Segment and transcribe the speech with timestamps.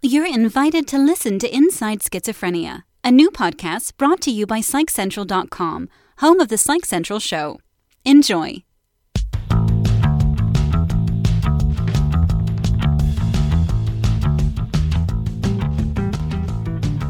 [0.00, 5.88] You're invited to listen to Inside Schizophrenia, a new podcast brought to you by PsychCentral.com,
[6.18, 7.58] home of the Psych Central show.
[8.04, 8.62] Enjoy.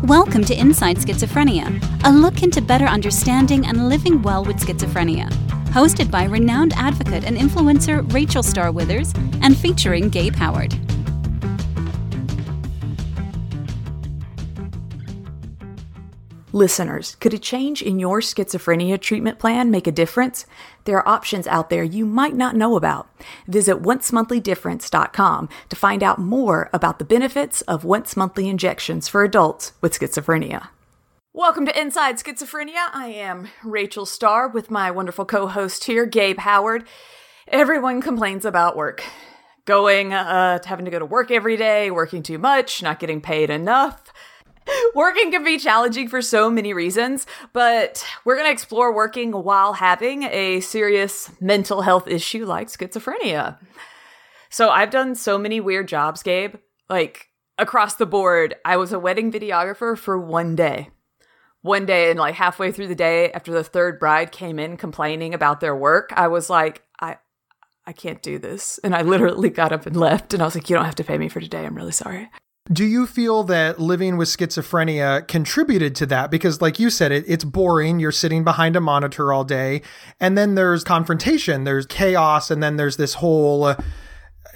[0.05, 5.29] Welcome to Inside Schizophrenia, a look into better understanding and living well with schizophrenia.
[5.75, 9.12] Hosted by renowned advocate and influencer Rachel Star Withers
[9.43, 10.75] and featuring Gabe Howard.
[16.52, 20.47] Listeners, could a change in your schizophrenia treatment plan make a difference?
[20.84, 23.07] There are options out there you might not know about.
[23.47, 29.73] Visit oncemonthly.difference.com to find out more about the benefits of once monthly injections for adults
[29.83, 30.69] with schizophrenia.
[31.34, 32.88] Welcome to Inside Schizophrenia.
[32.95, 36.85] I am Rachel Star with my wonderful co host here, Gabe Howard.
[37.46, 39.05] Everyone complains about work.
[39.66, 43.51] Going, uh, having to go to work every day, working too much, not getting paid
[43.51, 44.08] enough
[44.95, 49.75] working can be challenging for so many reasons, but we're going to explore working while
[49.75, 53.59] having a serious mental health issue like schizophrenia.
[54.51, 56.57] So I've done so many weird jobs, Gabe.
[56.88, 60.91] Like across the board, I was a wedding videographer for one day.
[61.60, 65.34] One day, and like halfway through the day, after the third bride came in complaining
[65.34, 67.16] about their work, I was like, I,
[67.84, 68.78] I can't do this.
[68.84, 70.32] And I literally got up and left.
[70.32, 71.66] And I was like, you don't have to pay me for today.
[71.66, 72.31] I'm really sorry.
[72.71, 76.31] Do you feel that living with schizophrenia contributed to that?
[76.31, 77.99] Because, like you said, it, it's boring.
[77.99, 79.81] You're sitting behind a monitor all day.
[80.21, 83.65] And then there's confrontation, there's chaos, and then there's this whole.
[83.65, 83.77] Uh,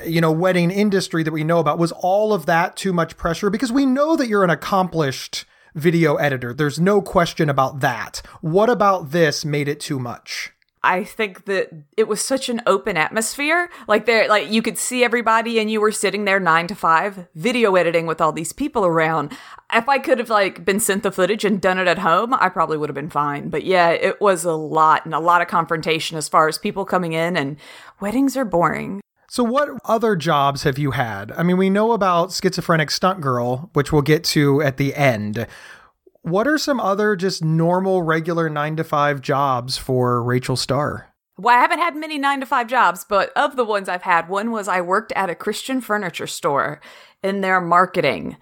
[0.06, 1.78] you know, wedding industry that we know about.
[1.78, 3.50] Was all of that too much pressure?
[3.50, 6.52] Because we know that you're an accomplished video editor.
[6.52, 8.22] There's no question about that.
[8.40, 10.52] What about this made it too much?
[10.84, 13.70] I think that it was such an open atmosphere.
[13.86, 17.28] Like there, like you could see everybody and you were sitting there nine to five
[17.34, 19.32] video editing with all these people around.
[19.72, 22.48] If I could have like been sent the footage and done it at home, I
[22.48, 23.48] probably would have been fine.
[23.48, 26.84] But yeah, it was a lot and a lot of confrontation as far as people
[26.84, 27.56] coming in and
[28.00, 29.00] weddings are boring.
[29.28, 31.32] So, what other jobs have you had?
[31.32, 35.46] I mean, we know about schizophrenic stunt girl, which we'll get to at the end.
[36.22, 41.12] What are some other just normal, regular nine to five jobs for Rachel Star?
[41.36, 44.28] Well, I haven't had many nine to five jobs, but of the ones I've had,
[44.28, 46.80] one was I worked at a Christian furniture store
[47.24, 48.36] in their marketing.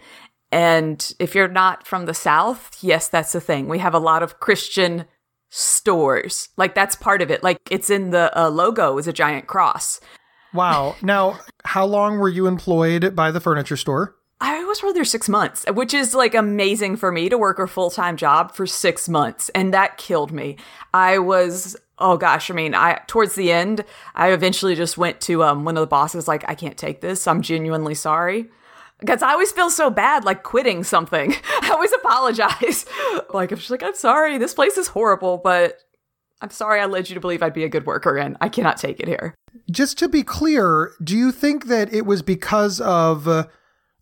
[0.52, 3.66] And if you're not from the South, yes, that's the thing.
[3.66, 5.06] We have a lot of Christian
[5.48, 6.50] stores.
[6.58, 7.42] Like that's part of it.
[7.42, 10.00] Like it's in the uh, logo is a giant cross.
[10.52, 10.96] Wow.
[11.00, 14.16] Now, how long were you employed by the furniture store?
[14.40, 17.90] I was there six months, which is like amazing for me to work a full
[17.90, 19.50] time job for six months.
[19.50, 20.56] And that killed me.
[20.94, 23.84] I was, oh gosh, I mean, I, towards the end,
[24.14, 27.26] I eventually just went to um, one of the bosses, like, I can't take this.
[27.26, 28.46] I'm genuinely sorry.
[28.98, 31.34] Because I always feel so bad, like quitting something.
[31.62, 32.86] I always apologize.
[33.34, 35.78] like, I'm just like, I'm sorry, this place is horrible, but
[36.40, 38.78] I'm sorry I led you to believe I'd be a good worker, and I cannot
[38.78, 39.34] take it here.
[39.70, 43.28] Just to be clear, do you think that it was because of.
[43.28, 43.46] Uh,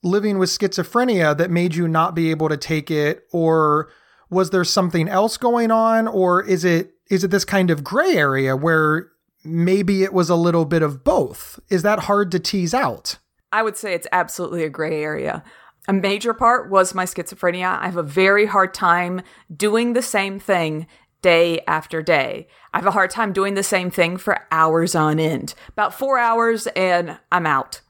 [0.02, 3.90] living with schizophrenia that made you not be able to take it or
[4.30, 8.16] was there something else going on or is it is it this kind of gray
[8.16, 9.10] area where
[9.44, 13.18] maybe it was a little bit of both is that hard to tease out
[13.52, 15.42] i would say it's absolutely a gray area
[15.88, 19.20] a major part was my schizophrenia i have a very hard time
[19.56, 20.86] doing the same thing
[21.22, 22.46] day after day.
[22.72, 25.54] I have a hard time doing the same thing for hours on end.
[25.68, 27.80] About four hours and I'm out.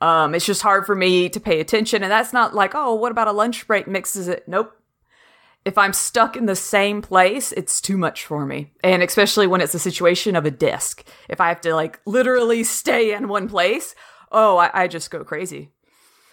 [0.00, 2.02] Um, it's just hard for me to pay attention.
[2.02, 4.46] And that's not like, oh, what about a lunch break mixes it?
[4.46, 4.72] Nope.
[5.64, 8.72] If I'm stuck in the same place, it's too much for me.
[8.82, 11.04] And especially when it's a situation of a desk.
[11.28, 13.94] If I have to like literally stay in one place,
[14.30, 15.72] oh, I, I just go crazy.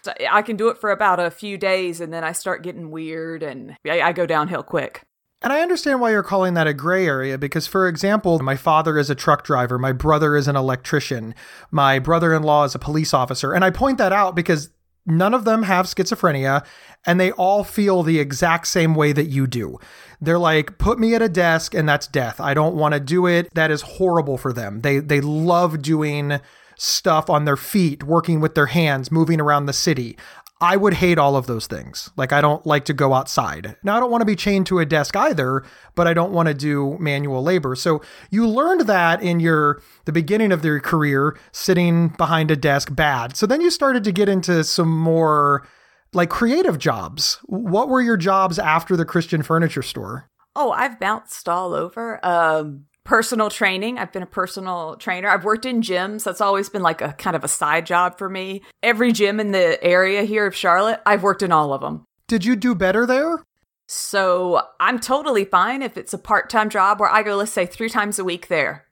[0.03, 2.91] So I can do it for about a few days and then I start getting
[2.91, 5.04] weird and I, I go downhill quick.
[5.45, 8.97] And I understand why you're calling that a gray area because, for example, my father
[8.97, 11.35] is a truck driver, my brother is an electrician,
[11.69, 13.53] my brother in law is a police officer.
[13.53, 14.71] And I point that out because
[15.05, 16.65] none of them have schizophrenia
[17.05, 19.77] and they all feel the exact same way that you do.
[20.19, 22.41] They're like, put me at a desk and that's death.
[22.41, 23.53] I don't want to do it.
[23.53, 24.81] That is horrible for them.
[24.81, 26.39] They, they love doing
[26.75, 30.17] stuff on their feet, working with their hands, moving around the city.
[30.65, 32.09] I would hate all of those things.
[32.17, 33.75] Like, I don't like to go outside.
[33.83, 35.63] Now, I don't want to be chained to a desk either,
[35.93, 37.75] but I don't want to do manual labor.
[37.75, 38.01] So,
[38.31, 43.37] you learned that in your the beginning of your career, sitting behind a desk bad.
[43.37, 45.67] So then you started to get into some more
[46.13, 47.39] like creative jobs.
[47.45, 50.29] What were your jobs after the Christian furniture store?
[50.55, 52.19] Oh, I've bounced all over.
[52.25, 53.97] Um, personal training.
[53.97, 55.29] I've been a personal trainer.
[55.29, 56.23] I've worked in gyms.
[56.23, 58.63] That's always been like a kind of a side job for me.
[58.83, 62.03] Every gym in the area here of Charlotte, I've worked in all of them.
[62.27, 63.43] Did you do better there?
[63.87, 67.67] So I'm totally fine if it's a part time job where I go, let's say,
[67.67, 68.87] three times a week there.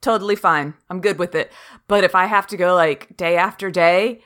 [0.00, 0.72] Totally fine.
[0.88, 1.52] I'm good with it.
[1.86, 4.22] But if I have to go like day after day,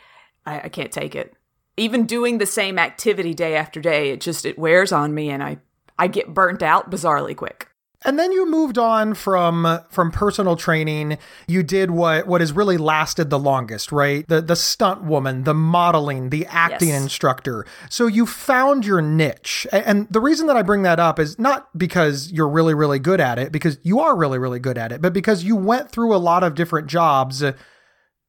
[0.46, 1.34] I, I can't take it.
[1.76, 5.42] Even doing the same activity day after day, it just it wears on me and
[5.42, 5.58] I
[5.98, 7.68] I get burnt out bizarrely quick.
[8.04, 11.18] And then you moved on from from personal training.
[11.46, 14.26] You did what what has really lasted the longest, right?
[14.28, 17.02] The the stunt woman, the modeling, the acting yes.
[17.02, 17.64] instructor.
[17.88, 19.66] So you found your niche.
[19.72, 23.20] And the reason that I bring that up is not because you're really really good
[23.20, 26.14] at it because you are really really good at it, but because you went through
[26.14, 27.42] a lot of different jobs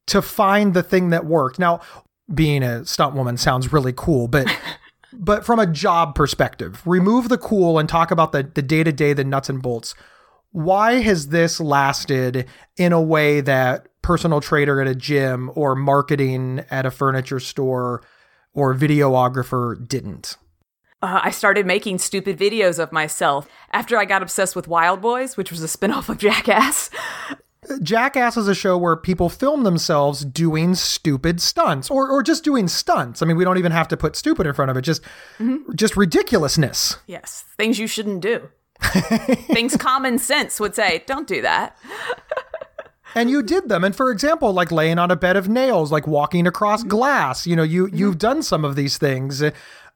[0.08, 1.60] to find the thing that worked.
[1.60, 1.82] Now,
[2.34, 4.48] being a stunt woman sounds really cool, but
[5.20, 8.92] but from a job perspective, remove the cool and talk about the the day to
[8.92, 9.96] day, the nuts and bolts.
[10.52, 12.48] Why has this lasted
[12.78, 18.04] in a way that personal trader at a gym or marketing at a furniture store
[18.54, 20.38] or videographer didn't?
[21.02, 25.52] Uh, I started making stupid videos of myself after I got obsessed with Wildboyz, which
[25.52, 26.90] was a spinoff of Jackass.
[27.82, 32.68] Jackass is a show where people film themselves doing stupid stunts or, or just doing
[32.68, 33.22] stunts.
[33.22, 35.02] I mean, we don't even have to put stupid in front of it, just
[35.40, 35.74] mm-hmm.
[35.76, 36.98] just ridiculousness.
[37.08, 38.50] Yes, things you shouldn't do.
[39.48, 41.78] things common sense would say, don't do that.
[43.16, 43.84] and you did them.
[43.84, 46.90] And for example, like laying on a bed of nails, like walking across mm-hmm.
[46.90, 47.96] glass, you know, you mm-hmm.
[47.96, 49.42] you've done some of these things.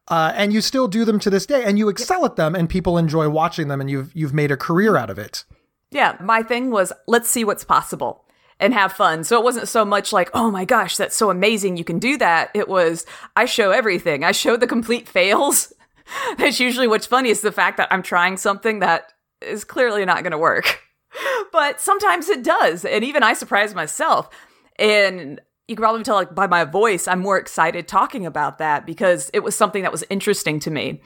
[0.07, 2.67] Uh, and you still do them to this day and you excel at them and
[2.67, 5.45] people enjoy watching them and you've you've made a career out of it.
[5.91, 8.25] Yeah, my thing was let's see what's possible
[8.59, 9.23] and have fun.
[9.23, 12.17] So it wasn't so much like, oh my gosh, that's so amazing, you can do
[12.17, 12.51] that.
[12.53, 13.05] It was,
[13.35, 14.23] I show everything.
[14.23, 15.73] I show the complete fails.
[16.37, 20.23] that's usually what's funny is the fact that I'm trying something that is clearly not
[20.23, 20.81] going to work.
[21.51, 22.85] but sometimes it does.
[22.85, 24.29] And even I surprise myself.
[24.77, 25.39] And
[25.69, 29.29] you can probably tell like by my voice, I'm more excited talking about that because
[29.33, 31.01] it was something that was interesting to me.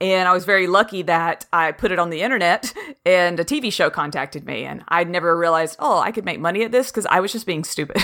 [0.00, 2.72] And I was very lucky that I put it on the internet
[3.06, 4.64] and a TV show contacted me.
[4.64, 7.46] And I'd never realized, oh, I could make money at this because I was just
[7.46, 8.02] being stupid.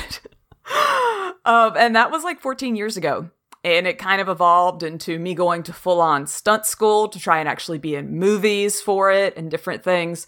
[1.46, 3.30] um, and that was like 14 years ago.
[3.64, 7.38] And it kind of evolved into me going to full on stunt school to try
[7.38, 10.26] and actually be in movies for it and different things.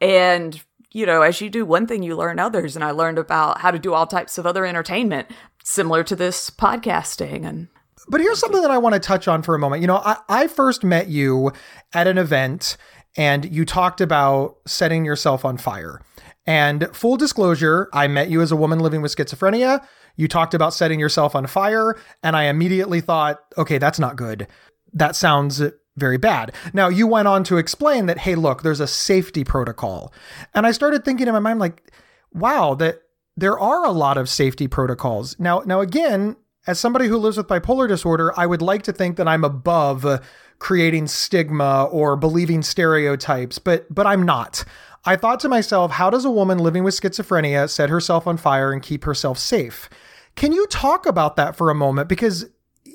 [0.00, 0.62] And,
[0.96, 2.74] you know, as you do one thing, you learn others.
[2.74, 5.28] And I learned about how to do all types of other entertainment,
[5.62, 7.68] similar to this podcasting and
[8.08, 9.80] but here's something that I want to touch on for a moment.
[9.80, 11.50] You know, I, I first met you
[11.92, 12.76] at an event
[13.16, 16.02] and you talked about setting yourself on fire.
[16.46, 19.84] And full disclosure, I met you as a woman living with schizophrenia.
[20.14, 24.46] You talked about setting yourself on fire, and I immediately thought, okay, that's not good.
[24.92, 25.60] That sounds
[25.96, 26.54] very bad.
[26.72, 30.12] Now, you went on to explain that, hey, look, there's a safety protocol.
[30.54, 31.90] And I started thinking in my mind, like,
[32.32, 33.02] wow, that
[33.36, 35.38] there are a lot of safety protocols.
[35.38, 39.16] Now, now again, as somebody who lives with bipolar disorder, I would like to think
[39.16, 40.22] that I'm above
[40.58, 44.64] creating stigma or believing stereotypes, but but I'm not.
[45.04, 48.72] I thought to myself, how does a woman living with schizophrenia set herself on fire
[48.72, 49.88] and keep herself safe?
[50.34, 52.46] Can you talk about that for a moment because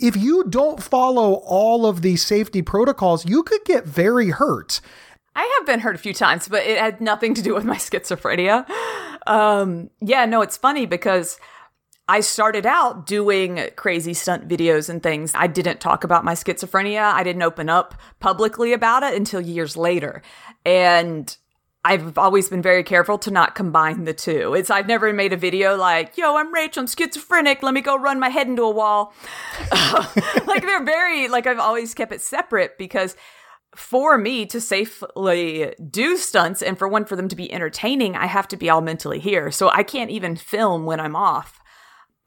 [0.02, 4.82] if you don't follow all of these safety protocols, you could get very hurt.
[5.36, 7.76] I have been hurt a few times, but it had nothing to do with my
[7.78, 8.70] schizophrenia.
[9.28, 11.40] Um, yeah, no, it's funny because
[12.08, 15.32] I started out doing crazy stunt videos and things.
[15.36, 17.14] I didn't talk about my schizophrenia.
[17.14, 20.22] I didn't open up publicly about it until years later.
[20.66, 21.36] And
[21.84, 24.54] I've always been very careful to not combine the two.
[24.54, 27.64] It's I've never made a video like, "Yo, I'm Rachel, I'm schizophrenic.
[27.64, 29.14] Let me go run my head into a wall."
[30.46, 33.16] like they're very like I've always kept it separate because
[33.76, 38.28] for me to safely do stunts and for one for them to be entertaining, I
[38.28, 39.50] have to be all mentally here.
[39.50, 41.60] So I can't even film when I'm off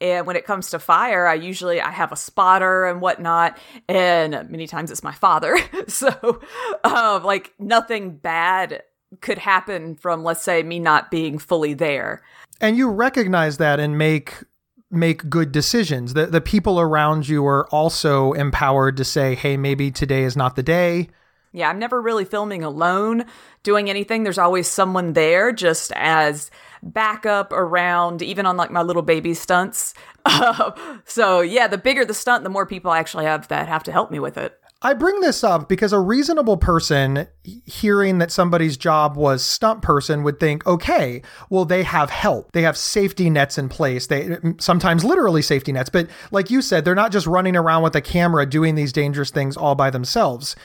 [0.01, 3.57] and when it comes to fire i usually i have a spotter and whatnot
[3.87, 5.57] and many times it's my father
[5.87, 6.41] so
[6.83, 8.83] um, like nothing bad
[9.21, 12.21] could happen from let's say me not being fully there
[12.61, 14.43] and you recognize that and make
[14.91, 19.91] make good decisions the, the people around you are also empowered to say hey maybe
[19.91, 21.09] today is not the day
[21.51, 23.25] yeah i'm never really filming alone
[23.63, 26.51] doing anything there's always someone there just as
[26.85, 29.93] backup around, even on like my little baby stunts.
[31.05, 33.91] so yeah, the bigger the stunt, the more people I actually have that have to
[33.91, 34.57] help me with it.
[34.81, 40.21] I bring this up because a reasonable person hearing that somebody's job was stunt person
[40.23, 42.51] would think, okay, well, they have help.
[42.51, 44.07] They have safety nets in place.
[44.07, 47.95] They sometimes literally safety nets, but like you said, they're not just running around with
[47.95, 50.55] a camera doing these dangerous things all by themselves.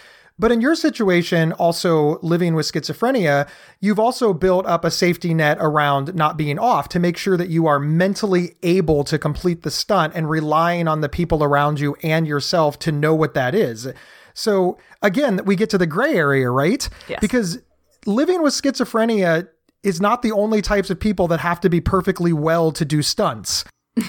[0.40, 3.47] But in your situation, also living with schizophrenia,
[3.78, 7.50] you've also built up a safety net around not being off to make sure that
[7.50, 11.94] you are mentally able to complete the stunt and relying on the people around you
[12.02, 13.87] and yourself to know what that is.
[14.32, 16.88] So again, we get to the gray area, right?
[17.06, 17.18] Yes.
[17.20, 17.59] Because
[18.06, 19.47] living with schizophrenia
[19.82, 23.02] is not the only types of people that have to be perfectly well to do
[23.02, 23.64] stunts.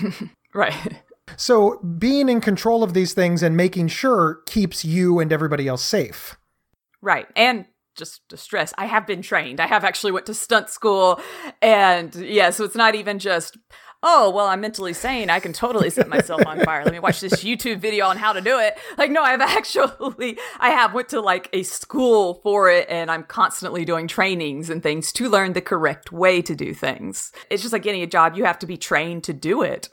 [0.53, 1.01] Right.
[1.37, 5.83] So being in control of these things and making sure keeps you and everybody else
[5.83, 6.37] safe.
[7.01, 7.27] Right.
[7.35, 9.59] And just to stress, I have been trained.
[9.59, 11.19] I have actually went to stunt school
[11.61, 13.57] and yeah, so it's not even just
[14.03, 15.29] oh, well, I'm mentally sane.
[15.29, 16.83] I can totally set myself on fire.
[16.83, 18.77] Let me watch this YouTube video on how to do it.
[18.97, 23.23] Like, no, I've actually, I have went to like a school for it and I'm
[23.23, 27.31] constantly doing trainings and things to learn the correct way to do things.
[27.49, 28.35] It's just like any job.
[28.35, 29.89] You have to be trained to do it.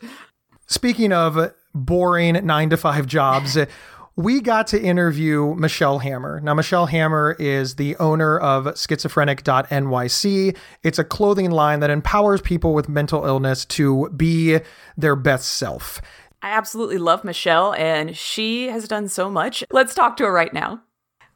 [0.68, 3.56] Speaking of boring nine to five jobs,
[4.16, 6.40] we got to interview Michelle Hammer.
[6.40, 10.56] Now, Michelle Hammer is the owner of schizophrenic.nyc.
[10.82, 14.58] It's a clothing line that empowers people with mental illness to be
[14.96, 16.02] their best self.
[16.42, 19.64] I absolutely love Michelle, and she has done so much.
[19.72, 20.82] Let's talk to her right now.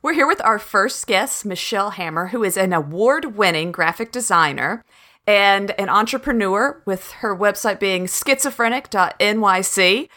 [0.02, 4.84] We're here with our first guest, Michelle Hammer, who is an award winning graphic designer
[5.26, 10.08] and an entrepreneur, with her website being schizophrenic.nyc.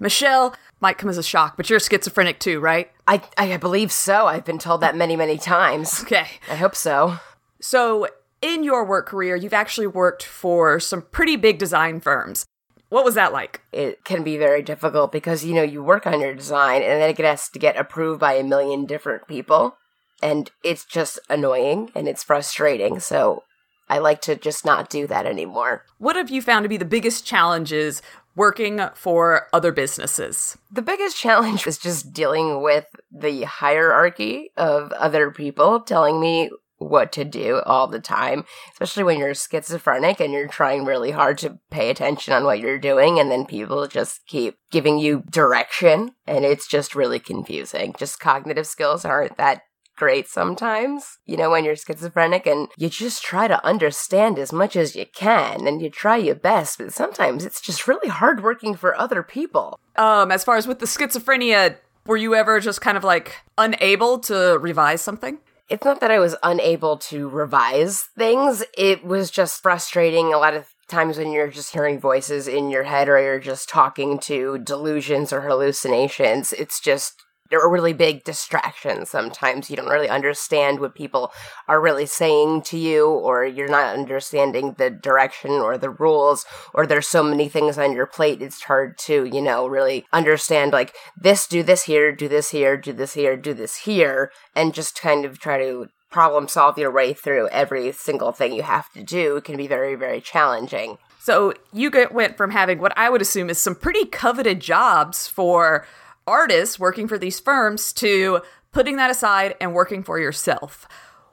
[0.00, 2.90] Michelle, might come as a shock, but you're schizophrenic too, right?
[3.06, 4.26] I, I believe so.
[4.26, 6.02] I've been told that many, many times.
[6.02, 6.26] Okay.
[6.50, 7.18] I hope so.
[7.60, 8.08] So,
[8.42, 12.44] in your work career, you've actually worked for some pretty big design firms.
[12.90, 13.62] What was that like?
[13.72, 17.10] It can be very difficult because, you know, you work on your design and then
[17.10, 19.78] it has to get approved by a million different people.
[20.22, 23.00] And it's just annoying and it's frustrating.
[23.00, 23.44] So
[23.88, 25.84] I like to just not do that anymore.
[25.98, 28.02] What have you found to be the biggest challenges
[28.36, 30.56] working for other businesses?
[30.70, 37.12] The biggest challenge is just dealing with the hierarchy of other people telling me what
[37.12, 41.58] to do all the time, especially when you're schizophrenic and you're trying really hard to
[41.70, 46.44] pay attention on what you're doing, and then people just keep giving you direction, and
[46.44, 47.94] it's just really confusing.
[47.98, 49.62] Just cognitive skills aren't that
[49.96, 54.76] great sometimes, you know, when you're schizophrenic and you just try to understand as much
[54.76, 58.74] as you can and you try your best, but sometimes it's just really hard working
[58.74, 59.78] for other people.
[59.96, 64.18] Um, as far as with the schizophrenia, were you ever just kind of like unable
[64.20, 65.38] to revise something?
[65.68, 70.54] It's not that I was unable to revise things, it was just frustrating a lot
[70.54, 74.58] of times when you're just hearing voices in your head or you're just talking to
[74.58, 76.52] delusions or hallucinations.
[76.52, 79.68] It's just are really big distraction sometimes.
[79.68, 81.32] You don't really understand what people
[81.68, 86.86] are really saying to you or you're not understanding the direction or the rules or
[86.86, 90.94] there's so many things on your plate it's hard to you know really understand like
[91.16, 95.00] this do this here do this here do this here do this here and just
[95.00, 99.02] kind of try to problem solve your way through every single thing you have to
[99.02, 99.36] do.
[99.36, 100.98] It can be very very challenging.
[101.18, 105.26] So you get, went from having what i would assume is some pretty coveted jobs
[105.26, 105.86] for
[106.26, 110.86] artists working for these firms to putting that aside and working for yourself.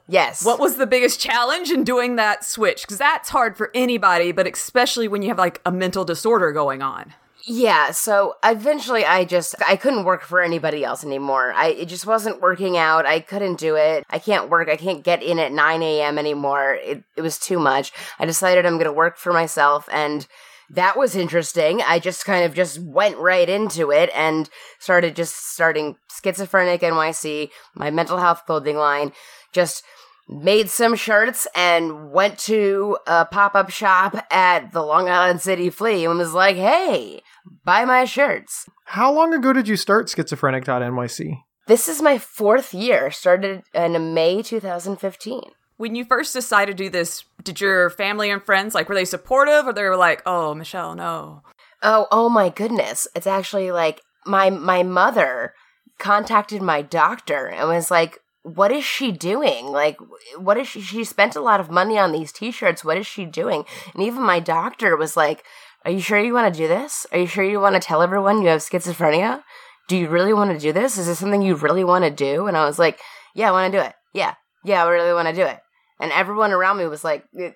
[0.08, 0.44] Yes.
[0.44, 2.82] What was the biggest challenge in doing that switch?
[2.82, 6.82] Because that's hard for anybody, but especially when you have like a mental disorder going
[6.82, 7.14] on.
[7.44, 11.54] Yeah, so eventually I just I couldn't work for anybody else anymore.
[11.54, 13.06] I it just wasn't working out.
[13.06, 14.06] I couldn't do it.
[14.10, 14.70] I can't work.
[14.70, 16.20] I can't get in at 9 a.m.
[16.20, 16.76] anymore.
[16.76, 17.94] It it was too much.
[18.20, 20.28] I decided I'm gonna work for myself and
[20.74, 21.82] that was interesting.
[21.82, 24.50] I just kind of just went right into it and
[24.80, 29.12] started just starting Schizophrenic NYC, my mental health clothing line,
[29.52, 29.84] just
[30.30, 35.70] made some shirts and went to a pop up shop at the Long Island City
[35.70, 37.22] Flea and was like, hey,
[37.66, 38.70] buy my shirts.
[38.86, 41.38] How long ago did you start schizophrenic.nyc?
[41.68, 45.42] This is my fourth year, started in May 2015
[45.82, 49.06] when you first decided to do this, did your family and friends like were they
[49.06, 51.44] supportive or they were like, "Oh, Michelle, no."
[51.84, 53.08] Oh, oh my goodness.
[53.16, 55.54] It's actually like my my mother
[55.98, 59.68] contacted my doctor and was like, "What is she doing?
[59.68, 59.98] Like
[60.38, 62.86] what is she she spent a lot of money on these t-shirts.
[62.86, 65.44] What is she doing?" And even my doctor was like,
[65.86, 67.06] "Are you sure you want to do this?
[67.12, 69.44] Are you sure you want to tell everyone you have schizophrenia?
[69.88, 70.98] Do you really want to do this?
[70.98, 73.00] Is this something you really want to do?" And I was like,
[73.34, 73.94] "Yeah, I want to do it.
[74.14, 74.36] Yeah.
[74.64, 75.60] Yeah, I really want to do it."
[76.02, 77.50] And everyone around me was like, uh,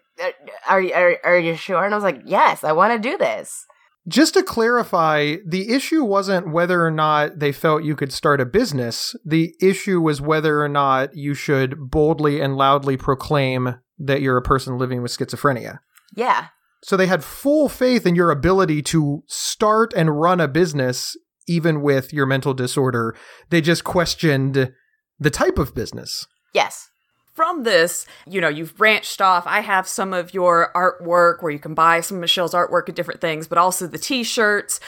[0.68, 3.66] "Are are are you sure?" And I was like, "Yes, I want to do this."
[4.08, 8.46] Just to clarify, the issue wasn't whether or not they felt you could start a
[8.46, 9.16] business.
[9.26, 14.44] The issue was whether or not you should boldly and loudly proclaim that you're a
[14.44, 15.80] person living with schizophrenia.
[16.16, 16.48] Yeah.
[16.84, 21.82] So they had full faith in your ability to start and run a business even
[21.82, 23.16] with your mental disorder.
[23.50, 24.72] They just questioned
[25.18, 26.28] the type of business.
[26.54, 26.90] Yes.
[27.36, 29.44] From this, you know, you've branched off.
[29.46, 32.96] I have some of your artwork where you can buy some of Michelle's artwork and
[32.96, 34.80] different things, but also the t shirts.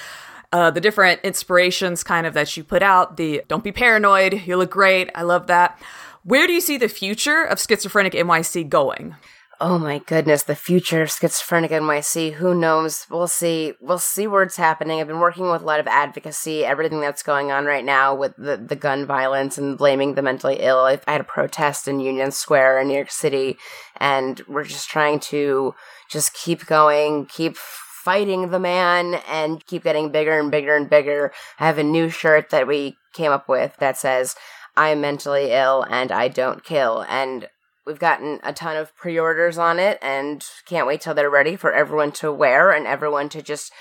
[0.53, 4.55] Uh, the different inspirations kind of that you put out the don't be paranoid you
[4.55, 5.77] look great i love that
[6.23, 9.13] where do you see the future of schizophrenic nyc going
[9.59, 12.33] Oh my goodness, the future of schizophrenic NYC.
[12.33, 13.07] Who knows?
[13.09, 13.73] We'll see.
[13.81, 14.99] We'll see where it's happening.
[14.99, 18.35] I've been working with a lot of advocacy, everything that's going on right now with
[18.37, 20.81] the, the gun violence and blaming the mentally ill.
[20.81, 23.57] I had a protest in Union Square in New York City,
[23.99, 25.73] and we're just trying to
[26.07, 31.33] just keep going, keep fighting the man, and keep getting bigger and bigger and bigger.
[31.59, 34.35] I have a new shirt that we came up with that says,
[34.75, 37.03] I'm mentally ill and I don't kill.
[37.09, 37.49] And
[37.88, 41.56] We've gotten a ton of pre orders on it and can't wait till they're ready
[41.56, 43.72] for everyone to wear and everyone to just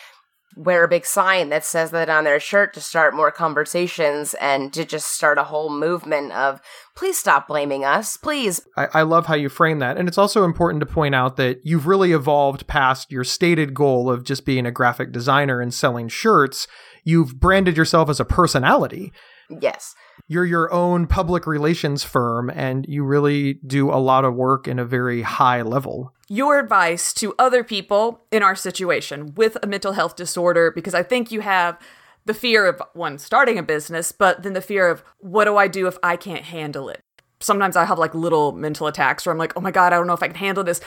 [0.56, 4.72] wear a big sign that says that on their shirt to start more conversations and
[4.72, 6.60] to just start a whole movement of
[6.94, 8.60] please stop blaming us, please.
[8.76, 9.98] I, I, love how you frame that.
[9.98, 14.08] And it's also important to point out that you've really evolved past your stated goal
[14.08, 16.66] of just being a graphic designer and selling shirts.
[17.04, 19.12] You've branded yourself as a personality.
[19.50, 19.94] Yes
[20.28, 24.78] you're your own public relations firm and you really do a lot of work in
[24.78, 26.12] a very high level.
[26.28, 31.02] Your advice to other people in our situation with a mental health disorder, because I
[31.02, 31.78] think you have
[32.24, 35.68] the fear of one starting a business, but then the fear of what do I
[35.68, 37.00] do if I can't handle it?
[37.38, 40.08] Sometimes I have like little mental attacks where I'm like, oh my God, I don't
[40.08, 40.80] know if I can handle this.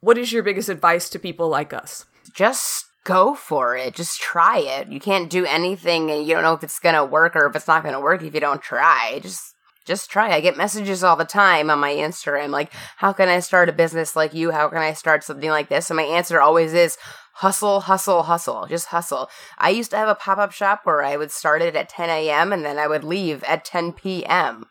[0.00, 2.04] What is your biggest advice to people like us?
[2.32, 3.94] Just go for it.
[3.94, 4.88] Just try it.
[4.88, 7.54] You can't do anything and you don't know if it's going to work or if
[7.54, 9.20] it's not going to work if you don't try.
[9.22, 10.32] Just just try.
[10.32, 13.72] I get messages all the time on my Instagram like, "How can I start a
[13.72, 14.50] business like you?
[14.50, 16.96] How can I start something like this?" And my answer always is
[17.34, 18.66] hustle, hustle, hustle.
[18.66, 19.28] Just hustle.
[19.58, 22.08] I used to have a pop up shop where I would start it at 10
[22.08, 22.50] a.m.
[22.50, 24.64] and then I would leave at 10 p.m.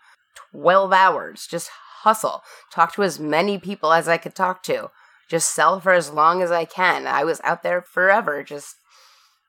[0.52, 1.46] 12 hours.
[1.46, 1.70] Just
[2.02, 2.42] hustle.
[2.72, 4.90] Talk to as many people as I could talk to
[5.30, 7.08] just sell for as long as I can.
[7.08, 8.76] I was out there forever, just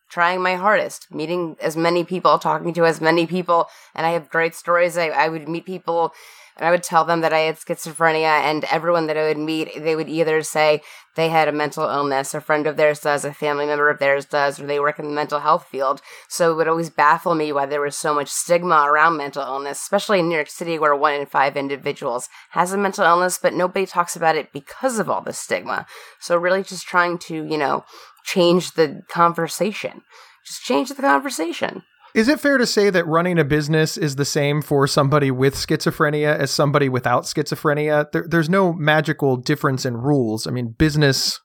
[0.09, 4.31] trying my hardest, meeting as many people, talking to as many people, and I have
[4.31, 4.97] great stories.
[4.97, 6.13] I, I would meet people
[6.57, 9.83] and I would tell them that I had schizophrenia, and everyone that I would meet,
[9.83, 10.83] they would either say
[11.17, 14.25] they had a mental illness, a friend of theirs does, a family member of theirs
[14.25, 16.01] does, or they work in the mental health field.
[16.29, 19.81] So it would always baffle me why there was so much stigma around mental illness,
[19.81, 23.55] especially in New York City, where one in five individuals has a mental illness, but
[23.55, 25.87] nobody talks about it because of all the stigma.
[26.21, 27.85] So really just trying to, you know,
[28.25, 30.03] change the conversation.
[30.45, 31.83] Just change the conversation.
[32.15, 35.57] Is it fair to say that running a business is the same for somebody with
[35.57, 38.09] schizophrenia as somebody without schizophrenia?
[38.13, 40.47] There, there's no magical difference in rules.
[40.47, 41.41] I mean, business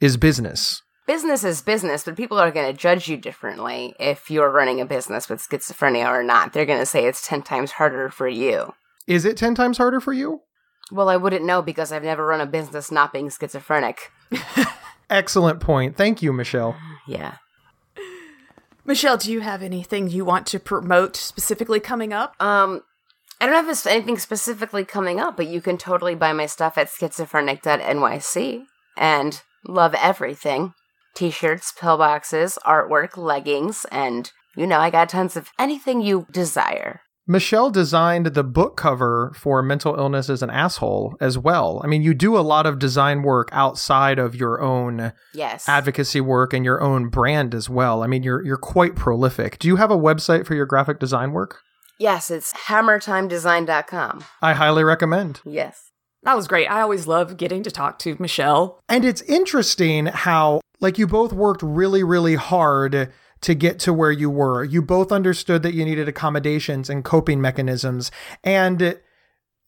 [0.00, 0.80] is business.
[1.06, 4.86] Business is business, but people are going to judge you differently if you're running a
[4.86, 6.54] business with schizophrenia or not.
[6.54, 8.72] They're going to say it's 10 times harder for you.
[9.06, 10.40] Is it 10 times harder for you?
[10.90, 14.10] Well, I wouldn't know because I've never run a business not being schizophrenic.
[15.10, 15.98] Excellent point.
[15.98, 16.74] Thank you, Michelle.
[17.06, 17.36] Yeah.
[18.86, 22.34] Michelle, do you have anything you want to promote specifically coming up?
[22.38, 22.82] Um,
[23.40, 26.88] I don't have anything specifically coming up, but you can totally buy my stuff at
[26.88, 28.64] schizophrenic.nyc
[28.96, 30.74] and love everything
[31.14, 37.00] t shirts, pillboxes, artwork, leggings, and you know, I got tons of anything you desire.
[37.26, 41.80] Michelle designed the book cover for Mental Illness as an Asshole as well.
[41.82, 45.66] I mean, you do a lot of design work outside of your own yes.
[45.66, 48.02] advocacy work and your own brand as well.
[48.02, 49.58] I mean, you're you're quite prolific.
[49.58, 51.62] Do you have a website for your graphic design work?
[51.98, 54.24] Yes, it's hammertimedesign.com.
[54.42, 55.40] I highly recommend.
[55.46, 55.90] Yes.
[56.24, 56.66] That was great.
[56.66, 58.80] I always love getting to talk to Michelle.
[58.88, 63.10] And it's interesting how like you both worked really really hard
[63.44, 64.64] to get to where you were.
[64.64, 68.10] You both understood that you needed accommodations and coping mechanisms.
[68.42, 68.98] And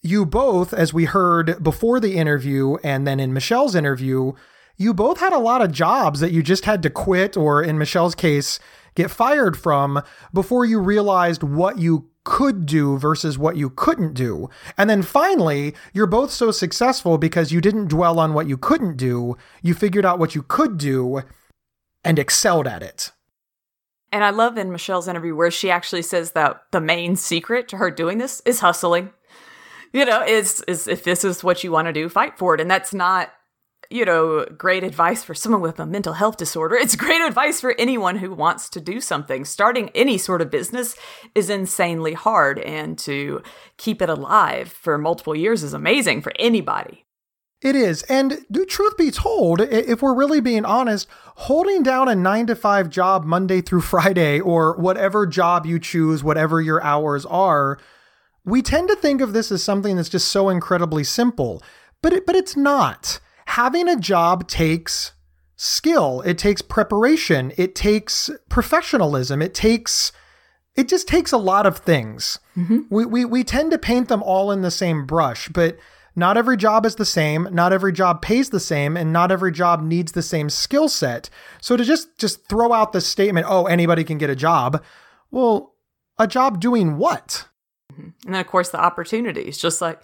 [0.02, 4.32] you both, as we heard before the interview and then in Michelle's interview,
[4.78, 7.78] you both had a lot of jobs that you just had to quit, or in
[7.78, 8.58] Michelle's case,
[8.94, 14.48] get fired from before you realized what you could do versus what you couldn't do.
[14.78, 18.96] And then finally, you're both so successful because you didn't dwell on what you couldn't
[18.96, 19.36] do.
[19.62, 21.22] You figured out what you could do
[22.04, 23.12] and excelled at it.
[24.12, 27.76] And I love in Michelle's interview where she actually says that the main secret to
[27.76, 29.10] her doing this is hustling.
[29.92, 32.60] You know, is is if this is what you want to do, fight for it.
[32.60, 33.30] And that's not,
[33.88, 36.76] you know, great advice for someone with a mental health disorder.
[36.76, 39.44] It's great advice for anyone who wants to do something.
[39.44, 40.96] Starting any sort of business
[41.34, 43.42] is insanely hard and to
[43.76, 47.05] keep it alive for multiple years is amazing for anybody.
[47.66, 48.04] It is.
[48.04, 52.54] And do truth be told, if we're really being honest, holding down a nine to
[52.54, 57.78] five job Monday through Friday or whatever job you choose, whatever your hours are,
[58.44, 61.60] We tend to think of this as something that's just so incredibly simple,
[62.02, 63.18] but it, but it's not.
[63.46, 65.10] Having a job takes
[65.56, 70.12] skill, it takes preparation, it takes professionalism, it takes
[70.76, 72.38] it just takes a lot of things.
[72.56, 72.82] Mm-hmm.
[72.90, 75.76] We, we we tend to paint them all in the same brush, but
[76.16, 79.52] not every job is the same, not every job pays the same, and not every
[79.52, 81.28] job needs the same skill set.
[81.60, 84.82] So to just just throw out the statement, "Oh, anybody can get a job."
[85.30, 85.74] Well,
[86.18, 87.46] a job doing what?
[87.92, 88.08] Mm-hmm.
[88.24, 90.02] And then of course the opportunities, just like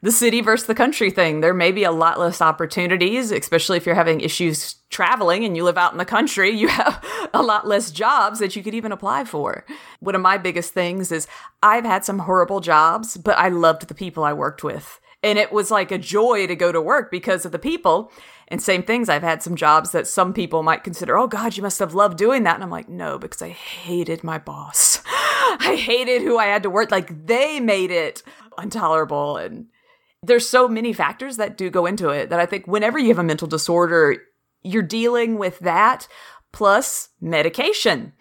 [0.00, 1.40] the city versus the country thing.
[1.40, 5.64] There may be a lot less opportunities, especially if you're having issues traveling and you
[5.64, 6.50] live out in the country.
[6.58, 9.64] You have a lot less jobs that you could even apply for.
[10.00, 11.26] One of my biggest things is
[11.62, 15.00] I've had some horrible jobs, but I loved the people I worked with.
[15.22, 18.12] And it was like a joy to go to work because of the people.
[18.48, 21.62] And same things, I've had some jobs that some people might consider, oh God, you
[21.62, 22.54] must have loved doing that.
[22.54, 25.02] And I'm like, no, because I hated my boss.
[25.06, 26.90] I hated who I had to work.
[26.90, 28.22] Like they made it
[28.62, 29.36] intolerable.
[29.36, 29.66] And
[30.22, 33.18] there's so many factors that do go into it that I think whenever you have
[33.18, 34.16] a mental disorder,
[34.62, 36.08] you're dealing with that
[36.52, 38.12] plus medication.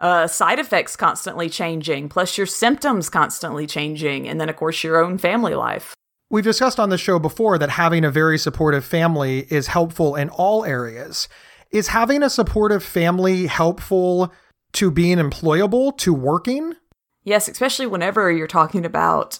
[0.00, 5.02] Uh, side effects constantly changing, plus your symptoms constantly changing, and then, of course, your
[5.02, 5.94] own family life.
[6.34, 10.30] We've discussed on the show before that having a very supportive family is helpful in
[10.30, 11.28] all areas.
[11.70, 14.32] Is having a supportive family helpful
[14.72, 16.74] to being employable, to working?
[17.22, 19.38] Yes, especially whenever you're talking about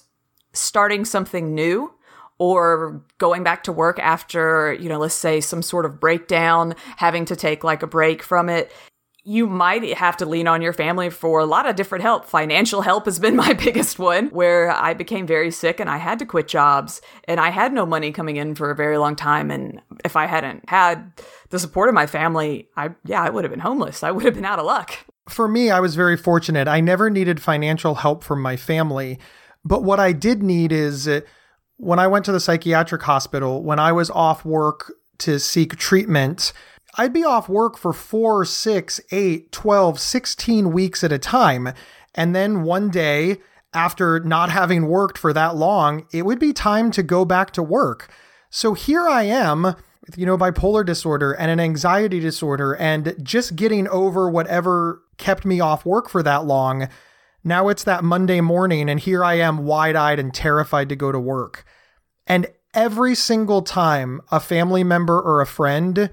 [0.52, 1.92] starting something new
[2.38, 7.24] or going back to work after, you know, let's say some sort of breakdown, having
[7.24, 8.70] to take like a break from it.
[9.26, 12.26] You might have to lean on your family for a lot of different help.
[12.26, 16.18] Financial help has been my biggest one, where I became very sick and I had
[16.18, 19.50] to quit jobs and I had no money coming in for a very long time.
[19.50, 21.12] And if I hadn't had
[21.50, 24.02] the support of my family, I, yeah, I would have been homeless.
[24.02, 24.98] I would have been out of luck.
[25.28, 26.68] For me, I was very fortunate.
[26.68, 29.18] I never needed financial help from my family.
[29.64, 31.22] But what I did need is uh,
[31.76, 36.52] when I went to the psychiatric hospital, when I was off work to seek treatment,
[36.96, 41.72] I'd be off work for four, six, eight, 12, 16 weeks at a time.
[42.14, 43.38] And then one day,
[43.72, 47.62] after not having worked for that long, it would be time to go back to
[47.62, 48.12] work.
[48.50, 49.74] So here I am
[50.16, 55.60] you know, bipolar disorder and an anxiety disorder and just getting over whatever kept me
[55.60, 56.88] off work for that long.
[57.42, 61.12] Now it's that Monday morning, and here I am wide eyed and terrified to go
[61.12, 61.64] to work.
[62.26, 66.10] And every single time a family member or a friend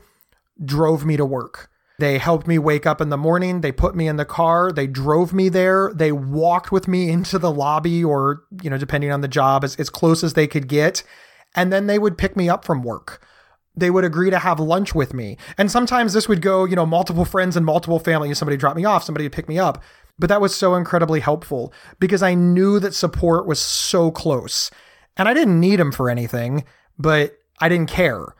[0.63, 1.69] drove me to work.
[2.00, 3.62] They helped me wake up in the morning.
[3.62, 4.71] They put me in the car.
[4.71, 5.91] They drove me there.
[5.93, 9.76] They walked with me into the lobby or, you know, depending on the job, as,
[9.76, 11.04] as close as they could get.
[11.56, 13.24] And then they would pick me up from work.
[13.76, 15.38] They would agree to have lunch with me.
[15.60, 18.34] And sometimes this would go, you know, multiple friends and multiple family.
[18.34, 19.84] Somebody dropped me off, somebody would pick me up.
[20.17, 24.71] But that was so incredibly helpful because I knew that support was so close.
[25.17, 26.63] And I didn't need them for anything,
[26.97, 28.36] but I didn't care.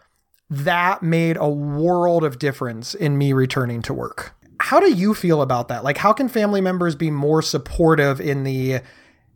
[0.52, 4.34] That made a world of difference in me returning to work.
[4.60, 5.86] How do you feel about that?
[5.86, 8.82] Like, how can family members be more supportive in the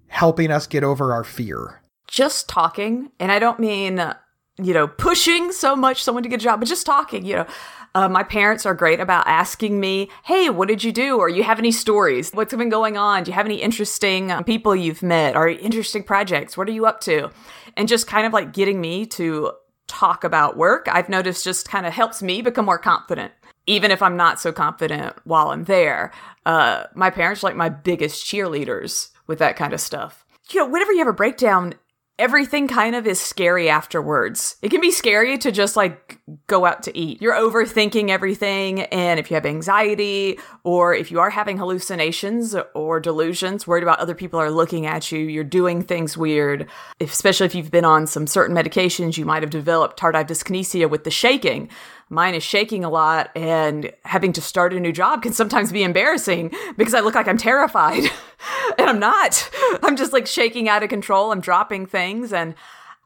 [0.07, 1.81] helping us get over our fear?
[2.09, 3.11] Just talking.
[3.17, 4.13] And I don't mean,
[4.61, 7.47] you know, pushing so much someone to get a job, but just talking, you know.
[7.95, 11.17] Uh, my parents are great about asking me, Hey, what did you do?
[11.17, 12.29] Or you have any stories?
[12.33, 13.23] What's been going on?
[13.23, 16.57] Do you have any interesting um, people you've met or interesting projects?
[16.57, 17.31] What are you up to?
[17.77, 19.53] And just kind of like getting me to
[19.87, 23.33] talk about work, I've noticed just kind of helps me become more confident.
[23.67, 26.11] Even if I'm not so confident while I'm there,
[26.45, 30.25] uh, my parents are like my biggest cheerleaders with that kind of stuff.
[30.51, 31.73] You know, whenever you have a breakdown,
[32.17, 34.55] everything kind of is scary afterwards.
[34.61, 37.21] It can be scary to just like go out to eat.
[37.21, 38.83] You're overthinking everything.
[38.83, 43.99] And if you have anxiety or if you are having hallucinations or delusions, worried about
[43.99, 46.69] other people are looking at you, you're doing things weird,
[47.01, 51.03] especially if you've been on some certain medications, you might have developed tardive dyskinesia with
[51.03, 51.69] the shaking
[52.09, 55.83] mine is shaking a lot and having to start a new job can sometimes be
[55.83, 58.03] embarrassing because I look like I'm terrified
[58.79, 59.49] and I'm not.
[59.83, 61.31] I'm just like shaking out of control.
[61.31, 62.55] I'm dropping things and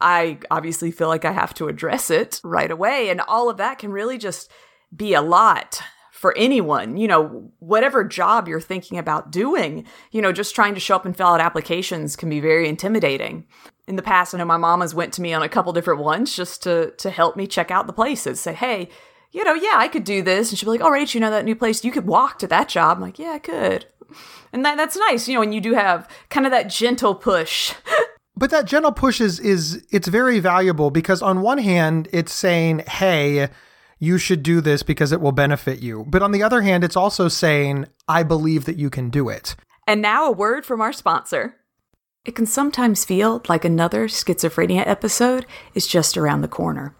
[0.00, 3.10] I obviously feel like I have to address it right away.
[3.10, 4.50] And all of that can really just
[4.94, 5.82] be a lot
[6.20, 10.80] for anyone, you know, whatever job you're thinking about doing, you know, just trying to
[10.80, 13.46] show up and fill out applications can be very intimidating.
[13.86, 16.00] In the past, I know my mom has went to me on a couple different
[16.00, 18.38] ones just to to help me check out the places.
[18.38, 18.90] Say, hey,
[19.32, 20.50] you know, yeah, I could do this.
[20.50, 22.46] And she'd be like, all right, you know that new place, you could walk to
[22.48, 22.96] that job.
[22.96, 23.86] I'm like, yeah, I could.
[24.52, 27.74] And that that's nice, you know, and you do have kind of that gentle push.
[28.36, 32.80] but that gentle push is is it's very valuable because on one hand, it's saying,
[32.88, 33.48] hey,
[34.00, 36.04] you should do this because it will benefit you.
[36.08, 39.54] But on the other hand, it's also saying, I believe that you can do it.
[39.86, 41.56] And now a word from our sponsor.
[42.24, 46.94] It can sometimes feel like another schizophrenia episode is just around the corner.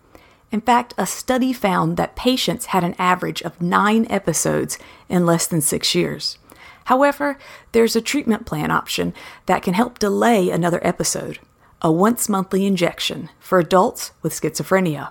[0.52, 5.46] In fact, a study found that patients had an average of nine episodes in less
[5.46, 6.38] than six years.
[6.86, 7.38] However,
[7.72, 9.12] there's a treatment plan option
[9.46, 11.38] that can help delay another episode
[11.82, 15.10] a once monthly injection for adults with schizophrenia.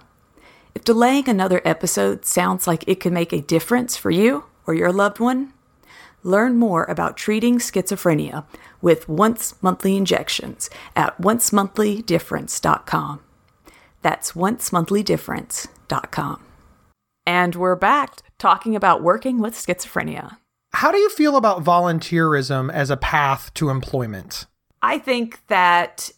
[0.75, 4.91] If delaying another episode sounds like it could make a difference for you or your
[4.91, 5.51] loved one,
[6.21, 8.45] learn more about treating schizophrenia
[8.81, 13.19] with once monthly injections at oncemonthly.difference.com.
[14.01, 16.43] That's oncemonthly.difference.com.
[17.25, 20.37] And we're back talking about working with schizophrenia.
[20.73, 24.45] How do you feel about volunteerism as a path to employment?
[24.81, 26.11] I think that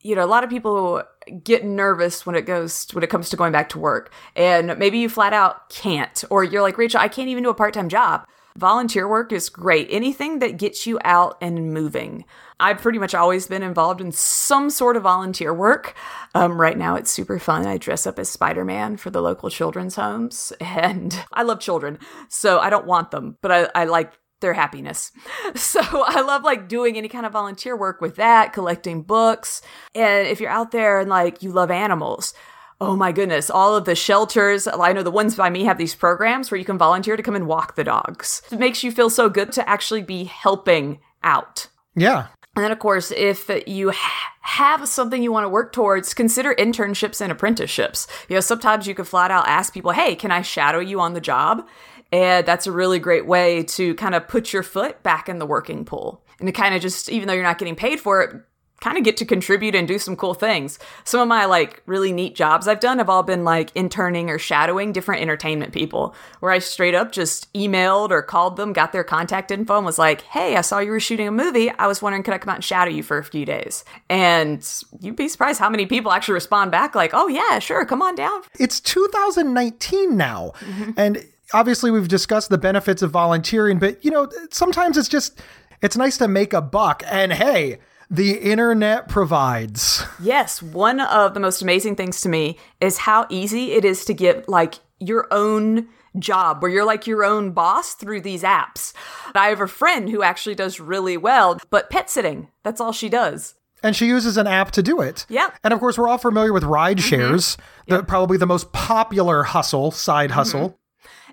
[0.00, 1.02] you know a lot of people
[1.42, 4.98] get nervous when it goes when it comes to going back to work and maybe
[4.98, 8.26] you flat out can't or you're like Rachel I can't even do a part-time job.
[8.58, 9.86] Volunteer work is great.
[9.88, 12.24] Anything that gets you out and moving.
[12.58, 15.94] I've pretty much always been involved in some sort of volunteer work.
[16.34, 17.68] Um, right now, it's super fun.
[17.68, 22.00] I dress up as Spider Man for the local children's homes, and I love children,
[22.28, 25.12] so I don't want them, but I, I like their happiness.
[25.54, 29.62] So I love like doing any kind of volunteer work with that, collecting books.
[29.94, 32.34] And if you're out there and like you love animals,
[32.80, 35.94] oh my goodness, all of the shelters, I know the ones by me have these
[35.94, 38.42] programs where you can volunteer to come and walk the dogs.
[38.50, 41.66] It makes you feel so good to actually be helping out.
[41.96, 42.28] Yeah.
[42.54, 46.54] And then, of course, if you ha- have something you want to work towards, consider
[46.54, 48.06] internships and apprenticeships.
[48.28, 51.14] You know, sometimes you could flat out ask people, hey, can I shadow you on
[51.14, 51.66] the job?
[52.10, 55.46] And that's a really great way to kind of put your foot back in the
[55.46, 58.34] working pool and to kind of just, even though you're not getting paid for it,
[58.80, 60.78] kind of get to contribute and do some cool things.
[61.04, 64.38] Some of my like really neat jobs I've done have all been like interning or
[64.38, 69.04] shadowing different entertainment people where I straight up just emailed or called them, got their
[69.04, 71.70] contact info and was like, "Hey, I saw you were shooting a movie.
[71.70, 74.66] I was wondering could I come out and shadow you for a few days?" And
[75.00, 78.14] you'd be surprised how many people actually respond back like, "Oh yeah, sure, come on
[78.14, 80.52] down." It's 2019 now.
[80.60, 80.90] Mm-hmm.
[80.96, 85.40] And obviously we've discussed the benefits of volunteering, but you know, sometimes it's just
[85.82, 87.78] it's nice to make a buck and hey,
[88.10, 90.02] the internet provides.
[90.20, 94.14] Yes, one of the most amazing things to me is how easy it is to
[94.14, 98.92] get like your own job where you're like your own boss through these apps.
[99.34, 103.08] I have a friend who actually does really well, but pet sitting, that's all she
[103.08, 103.54] does.
[103.82, 105.24] And she uses an app to do it.
[105.28, 105.50] Yeah.
[105.62, 107.08] And of course, we're all familiar with ride mm-hmm.
[107.08, 107.92] shares, mm-hmm.
[107.92, 108.00] yep.
[108.00, 110.70] the, probably the most popular hustle, side hustle.
[110.70, 110.77] Mm-hmm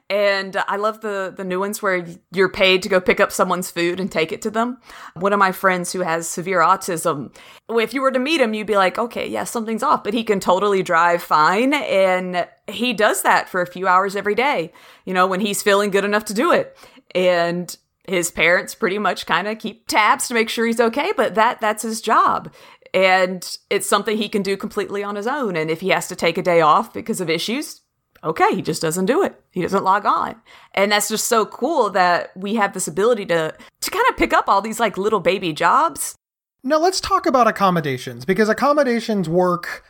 [0.10, 3.72] and I love the the new ones where you're paid to go pick up someone's
[3.72, 4.78] food and take it to them.
[5.16, 7.36] One of my friends who has severe autism,
[7.70, 10.24] if you were to meet him, you'd be like, okay, yeah, something's off, but he
[10.24, 14.72] can totally drive fine, and he does that for a few hours every day.
[15.06, 16.78] You know, when he's feeling good enough to do it,
[17.16, 17.76] and
[18.08, 21.60] his parents pretty much kind of keep tabs to make sure he's okay, but that
[21.60, 22.54] that's his job
[22.94, 25.58] and it's something he can do completely on his own.
[25.58, 27.82] And if he has to take a day off because of issues,
[28.26, 29.40] okay, he just doesn't do it.
[29.52, 30.36] He doesn't log on.
[30.74, 34.34] And that's just so cool that we have this ability to to kind of pick
[34.34, 36.16] up all these like little baby jobs.
[36.64, 39.84] Now let's talk about accommodations because accommodations work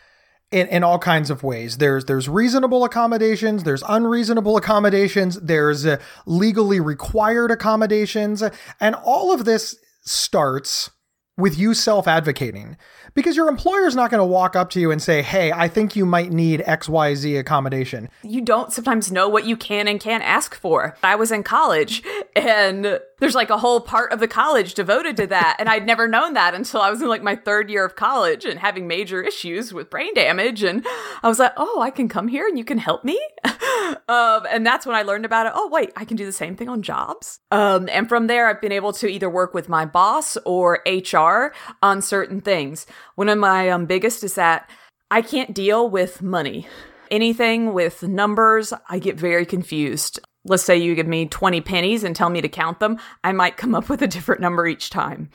[0.51, 1.77] in, in all kinds of ways.
[1.77, 8.43] There's there's reasonable accommodations, there's unreasonable accommodations, there's uh, legally required accommodations,
[8.79, 10.91] and all of this starts
[11.37, 12.77] with you self advocating
[13.13, 15.67] because your employer is not going to walk up to you and say, Hey, I
[15.67, 18.09] think you might need XYZ accommodation.
[18.23, 20.95] You don't sometimes know what you can and can't ask for.
[21.03, 22.03] I was in college
[22.35, 25.57] and there's like a whole part of the college devoted to that.
[25.59, 28.45] And I'd never known that until I was in like my third year of college
[28.45, 30.63] and having major issues with brain damage.
[30.63, 30.85] And
[31.23, 33.19] I was like, Oh, I can come here and you can help me.
[34.07, 35.53] um, and that's when I learned about it.
[35.55, 37.39] Oh, wait, I can do the same thing on jobs.
[37.51, 41.53] Um, and from there, I've been able to either work with my boss or HR
[41.81, 42.85] on certain things.
[43.15, 44.69] One of my um, biggest is that
[45.09, 46.67] I can't deal with money.
[47.11, 50.19] Anything with numbers, I get very confused.
[50.45, 53.57] Let's say you give me 20 pennies and tell me to count them, I might
[53.57, 55.29] come up with a different number each time.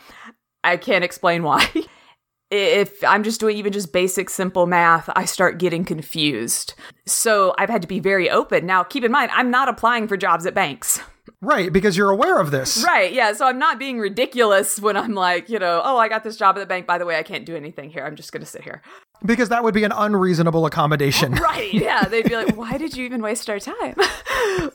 [0.62, 1.68] I can't explain why.
[2.50, 6.74] if I'm just doing even just basic simple math, I start getting confused.
[7.06, 8.66] So I've had to be very open.
[8.66, 11.00] Now, keep in mind, I'm not applying for jobs at banks.
[11.42, 12.84] Right, because you're aware of this.
[12.84, 13.32] Right, yeah.
[13.32, 16.56] So I'm not being ridiculous when I'm like, you know, oh, I got this job
[16.56, 16.86] at the bank.
[16.86, 18.04] By the way, I can't do anything here.
[18.04, 18.82] I'm just going to sit here.
[19.24, 21.33] Because that would be an unreasonable accommodation.
[21.35, 22.04] right, yeah.
[22.04, 23.94] They'd be like, why did you even waste our time?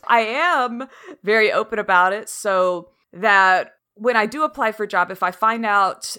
[0.07, 0.87] I am
[1.23, 5.31] very open about it so that when I do apply for a job, if I
[5.31, 6.17] find out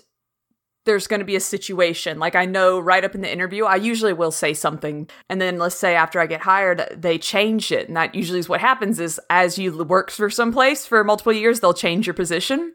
[0.87, 2.19] there's going to be a situation.
[2.19, 5.11] Like I know right up in the interview, I usually will say something.
[5.29, 7.89] And then let's say after I get hired, they change it.
[7.89, 11.33] And that usually is what happens is as you work for some place for multiple
[11.33, 12.73] years, they'll change your position.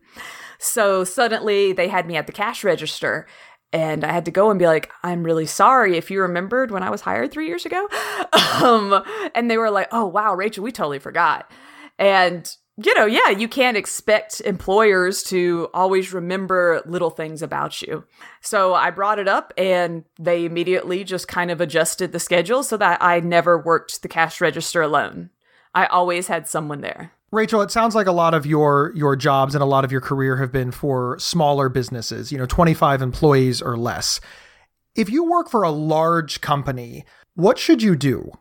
[0.59, 3.27] So suddenly they had me at the cash register
[3.73, 6.83] and I had to go and be like, I'm really sorry if you remembered when
[6.83, 7.87] I was hired three years ago.
[8.61, 9.03] um,
[9.33, 11.49] and they were like, oh, wow, Rachel, we totally forgot.
[11.97, 12.49] And,
[12.83, 18.03] you know, yeah, you can't expect employers to always remember little things about you.
[18.41, 22.75] So I brought it up and they immediately just kind of adjusted the schedule so
[22.77, 25.29] that I never worked the cash register alone.
[25.73, 27.13] I always had someone there.
[27.31, 30.01] Rachel, it sounds like a lot of your your jobs and a lot of your
[30.01, 34.19] career have been for smaller businesses, you know, 25 employees or less.
[34.95, 38.31] If you work for a large company, what should you do?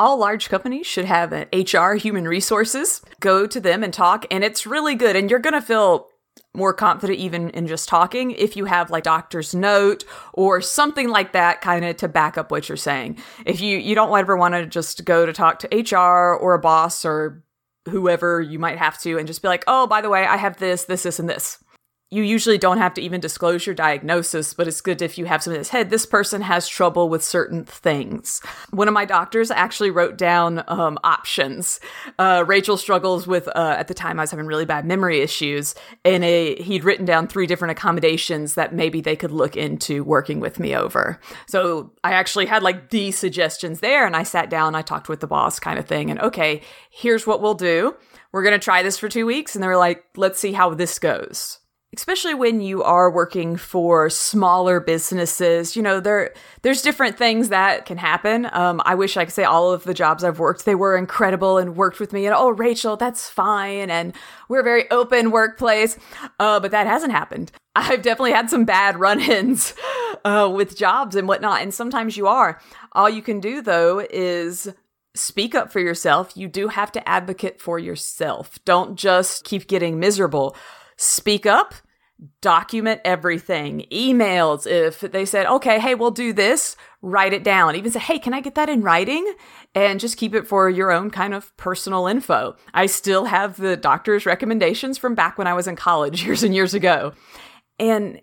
[0.00, 3.02] All large companies should have an HR, human resources.
[3.20, 5.14] Go to them and talk, and it's really good.
[5.14, 6.08] And you're going to feel
[6.52, 11.32] more confident even in just talking if you have like doctor's note or something like
[11.32, 13.16] that kind of to back up what you're saying.
[13.46, 16.58] If you you don't ever want to just go to talk to HR or a
[16.58, 17.44] boss or
[17.88, 20.58] whoever you might have to and just be like, oh, by the way, I have
[20.58, 21.58] this, this, this, and this
[22.10, 25.42] you usually don't have to even disclose your diagnosis, but it's good if you have
[25.42, 28.40] something that's, hey, this person has trouble with certain things.
[28.70, 31.78] One of my doctors actually wrote down um, options.
[32.18, 35.76] Uh, Rachel struggles with, uh, at the time, I was having really bad memory issues,
[36.04, 40.40] and a, he'd written down three different accommodations that maybe they could look into working
[40.40, 41.20] with me over.
[41.46, 45.20] So I actually had like these suggestions there, and I sat down, I talked with
[45.20, 47.94] the boss kind of thing, and okay, here's what we'll do.
[48.32, 49.54] We're going to try this for two weeks.
[49.54, 51.58] And they were like, let's see how this goes
[51.96, 57.84] especially when you are working for smaller businesses you know there there's different things that
[57.84, 58.48] can happen.
[58.52, 61.58] Um, i wish i could say all of the jobs i've worked they were incredible
[61.58, 64.14] and worked with me and oh rachel that's fine and
[64.48, 65.98] we're a very open workplace
[66.38, 67.52] uh, but that hasn't happened.
[67.76, 69.74] I've definitely had some bad run-ins
[70.24, 72.60] uh, with jobs and whatnot and sometimes you are.
[72.92, 74.72] All you can do though is
[75.14, 76.36] speak up for yourself.
[76.36, 78.58] You do have to advocate for yourself.
[78.64, 80.56] Don't just keep getting miserable
[81.00, 81.74] speak up,
[82.42, 83.86] document everything.
[83.90, 87.74] Emails, if they said, okay, hey, we'll do this, write it down.
[87.74, 89.34] Even say, hey, can I get that in writing?
[89.74, 92.54] And just keep it for your own kind of personal info.
[92.74, 96.54] I still have the doctor's recommendations from back when I was in college years and
[96.54, 97.14] years ago.
[97.78, 98.20] And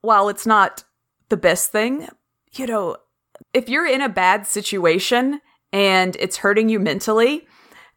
[0.00, 0.84] while it's not
[1.28, 2.08] the best thing,
[2.52, 2.96] you know,
[3.52, 5.40] if you're in a bad situation
[5.72, 7.46] and it's hurting you mentally,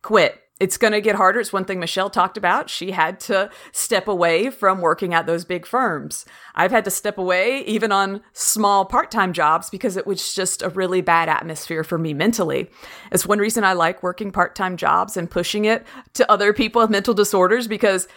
[0.01, 1.39] quit it's going to get harder.
[1.39, 2.69] It's one thing Michelle talked about.
[2.69, 6.23] She had to step away from working at those big firms.
[6.53, 10.61] I've had to step away even on small part time jobs because it was just
[10.61, 12.69] a really bad atmosphere for me mentally.
[13.11, 16.79] It's one reason I like working part time jobs and pushing it to other people
[16.83, 18.07] with mental disorders because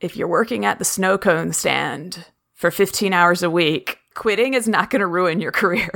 [0.00, 4.68] if you're working at the snow cone stand for 15 hours a week, quitting is
[4.68, 5.90] not going to ruin your career.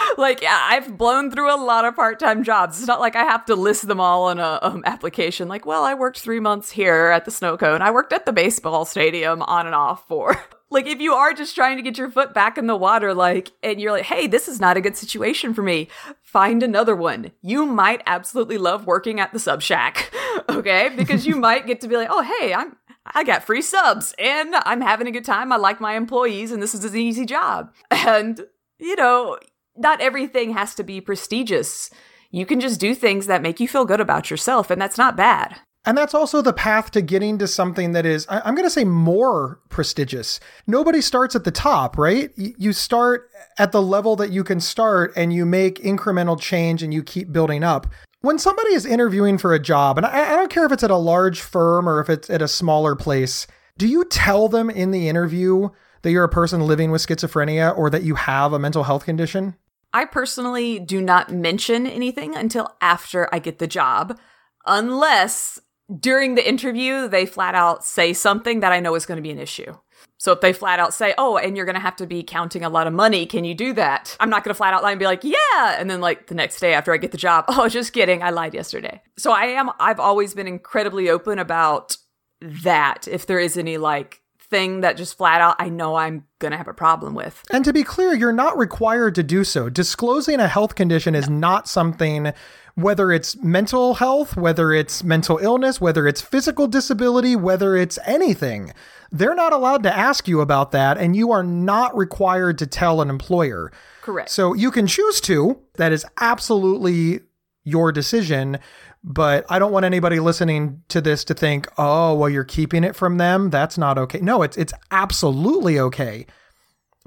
[0.18, 2.78] like yeah, I've blown through a lot of part-time jobs.
[2.78, 5.48] It's not like I have to list them all on a um, application.
[5.48, 7.82] Like, well, I worked three months here at the snow cone.
[7.82, 10.36] I worked at the baseball stadium on and off for.
[10.70, 13.52] like, if you are just trying to get your foot back in the water, like,
[13.62, 15.88] and you're like, hey, this is not a good situation for me.
[16.22, 17.32] Find another one.
[17.42, 20.12] You might absolutely love working at the sub shack,
[20.48, 20.90] okay?
[20.96, 24.54] Because you might get to be like, oh, hey, I'm I got free subs and
[24.54, 25.52] I'm having a good time.
[25.52, 27.72] I like my employees and this is an easy job.
[27.90, 28.40] And,
[28.78, 29.38] you know,
[29.76, 31.90] not everything has to be prestigious.
[32.30, 35.16] You can just do things that make you feel good about yourself, and that's not
[35.16, 35.56] bad.
[35.84, 38.84] And that's also the path to getting to something that is, I'm going to say,
[38.84, 40.38] more prestigious.
[40.66, 42.30] Nobody starts at the top, right?
[42.36, 46.94] You start at the level that you can start and you make incremental change and
[46.94, 47.88] you keep building up.
[48.20, 50.96] When somebody is interviewing for a job, and I don't care if it's at a
[50.96, 55.08] large firm or if it's at a smaller place, do you tell them in the
[55.08, 55.70] interview
[56.02, 59.56] that you're a person living with schizophrenia or that you have a mental health condition?
[59.92, 64.18] I personally do not mention anything until after I get the job,
[64.66, 65.58] unless
[66.00, 69.30] during the interview they flat out say something that I know is going to be
[69.30, 69.74] an issue.
[70.18, 72.64] So if they flat out say, "Oh, and you're going to have to be counting
[72.64, 74.92] a lot of money, can you do that?" I'm not going to flat out lie
[74.92, 77.44] and be like, "Yeah," and then like the next day after I get the job,
[77.48, 81.96] "Oh, just kidding, I lied yesterday." So I am I've always been incredibly open about
[82.40, 84.21] that if there is any like
[84.52, 87.42] thing that just flat out I know I'm going to have a problem with.
[87.50, 89.68] And to be clear, you're not required to do so.
[89.68, 92.32] Disclosing a health condition is not something
[92.74, 98.72] whether it's mental health, whether it's mental illness, whether it's physical disability, whether it's anything.
[99.10, 103.02] They're not allowed to ask you about that, and you are not required to tell
[103.02, 103.70] an employer.
[104.00, 104.30] Correct.
[104.30, 105.60] So you can choose to.
[105.74, 107.20] That is absolutely
[107.64, 108.58] your decision.
[109.04, 112.94] But I don't want anybody listening to this to think, oh, well, you're keeping it
[112.94, 113.50] from them.
[113.50, 114.20] That's not okay.
[114.20, 116.26] No, it's it's absolutely okay.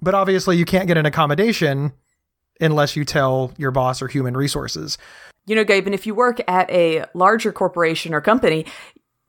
[0.02, 1.94] But obviously, you can't get an accommodation
[2.60, 4.98] unless you tell your boss or human resources.
[5.46, 8.66] You know, Gabe, and if you work at a larger corporation or company,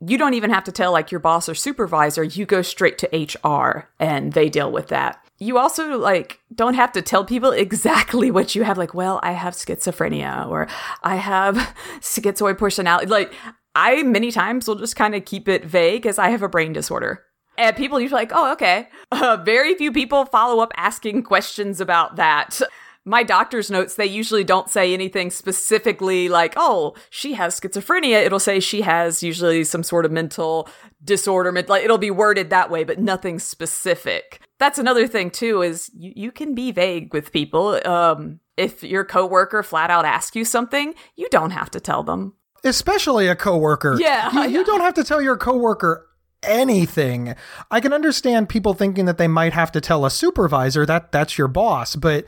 [0.01, 2.25] you don't even have to tell like your boss or supervisor.
[2.25, 3.09] You go straight to
[3.47, 5.26] HR and they deal with that.
[5.39, 9.33] You also like don't have to tell people exactly what you have like, well, I
[9.33, 10.67] have schizophrenia or
[11.03, 11.57] I have
[12.01, 13.07] schizoid personality.
[13.07, 13.33] Like
[13.75, 16.73] I many times will just kind of keep it vague as I have a brain
[16.73, 17.23] disorder.
[17.59, 18.89] And people usually like, oh, okay.
[19.11, 22.61] Uh, very few people follow up asking questions about that
[23.07, 28.27] my doctor's notes, they usually don't say anything specifically like, oh, she has schizophrenia.
[28.27, 30.69] It'll say she has usually some sort of mental
[31.03, 31.53] disorder.
[31.53, 34.41] Like it'll be worded that way, but nothing specific.
[34.59, 37.81] That's another thing too, is you, you can be vague with people.
[37.87, 42.35] Um, if your coworker flat out asks you something, you don't have to tell them.
[42.65, 43.99] Especially a coworker.
[44.01, 44.33] Yeah.
[44.33, 46.07] You, you don't have to tell your coworker
[46.43, 47.35] anything.
[47.71, 51.37] I can understand people thinking that they might have to tell a supervisor that that's
[51.37, 52.25] your boss, but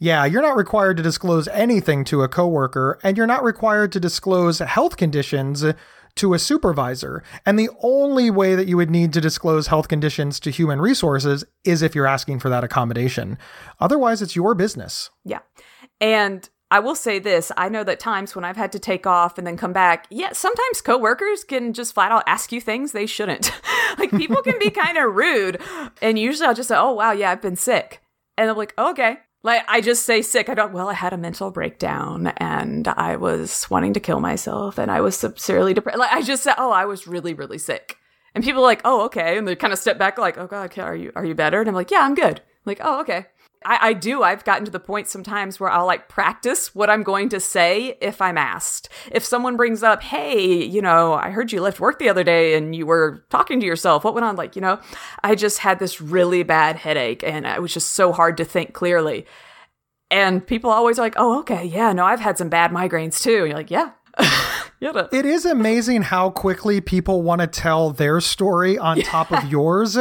[0.00, 4.00] yeah, you're not required to disclose anything to a coworker, and you're not required to
[4.00, 5.64] disclose health conditions
[6.16, 7.22] to a supervisor.
[7.44, 11.44] And the only way that you would need to disclose health conditions to human resources
[11.64, 13.38] is if you're asking for that accommodation.
[13.80, 15.10] Otherwise, it's your business.
[15.24, 15.40] Yeah.
[16.00, 19.38] And I will say this I know that times when I've had to take off
[19.38, 23.06] and then come back, yeah, sometimes coworkers can just flat out ask you things they
[23.06, 23.52] shouldn't.
[23.98, 25.60] like people can be kind of rude.
[26.02, 28.02] And usually I'll just say, oh, wow, yeah, I've been sick.
[28.36, 29.18] And I'm like, oh, okay.
[29.44, 30.48] Like I just say sick.
[30.48, 30.72] I don't.
[30.72, 35.02] Well, I had a mental breakdown and I was wanting to kill myself and I
[35.02, 35.98] was sincerely depressed.
[35.98, 37.98] Like I just said, oh, I was really, really sick.
[38.34, 40.76] And people are like, oh, okay, and they kind of step back, like, oh God,
[40.78, 41.60] are you are you better?
[41.60, 42.40] And I'm like, yeah, I'm good.
[42.40, 43.26] I'm like, oh, okay.
[43.64, 44.22] I, I do.
[44.22, 47.96] I've gotten to the point sometimes where I'll like practice what I'm going to say
[48.00, 48.88] if I'm asked.
[49.10, 52.54] If someone brings up, hey, you know, I heard you left work the other day
[52.56, 54.04] and you were talking to yourself.
[54.04, 54.36] What went on?
[54.36, 54.80] Like, you know,
[55.22, 58.74] I just had this really bad headache and it was just so hard to think
[58.74, 59.26] clearly.
[60.10, 63.38] And people always are like, oh, okay, yeah, no, I've had some bad migraines too.
[63.38, 63.92] And you're like, yeah.
[64.80, 69.04] it is amazing how quickly people want to tell their story on yeah.
[69.04, 69.98] top of yours.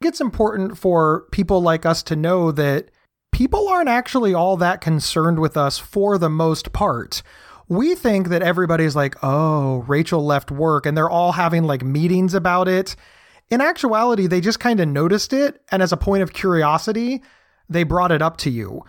[0.00, 2.90] It's important for people like us to know that
[3.32, 7.22] people aren't actually all that concerned with us for the most part.
[7.68, 12.34] We think that everybody's like, oh, Rachel left work, and they're all having like meetings
[12.34, 12.94] about it.
[13.50, 17.22] In actuality, they just kind of noticed it, and as a point of curiosity,
[17.68, 18.84] they brought it up to you.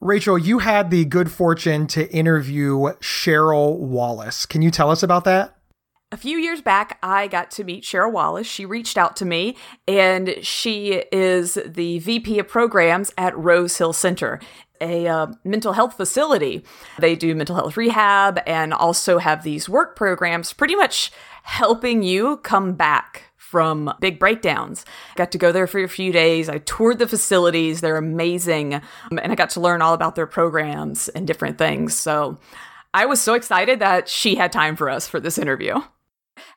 [0.00, 4.46] Rachel, you had the good fortune to interview Cheryl Wallace.
[4.46, 5.59] Can you tell us about that?
[6.12, 8.46] A few years back, I got to meet Cheryl Wallace.
[8.46, 9.56] She reached out to me,
[9.86, 14.40] and she is the VP of programs at Rose Hill Center,
[14.80, 16.64] a uh, mental health facility.
[16.98, 21.12] They do mental health rehab and also have these work programs, pretty much
[21.44, 24.84] helping you come back from big breakdowns.
[25.14, 26.48] Got to go there for a few days.
[26.48, 27.80] I toured the facilities.
[27.80, 28.74] They're amazing.
[29.10, 31.96] And I got to learn all about their programs and different things.
[31.96, 32.38] So
[32.94, 35.80] I was so excited that she had time for us for this interview.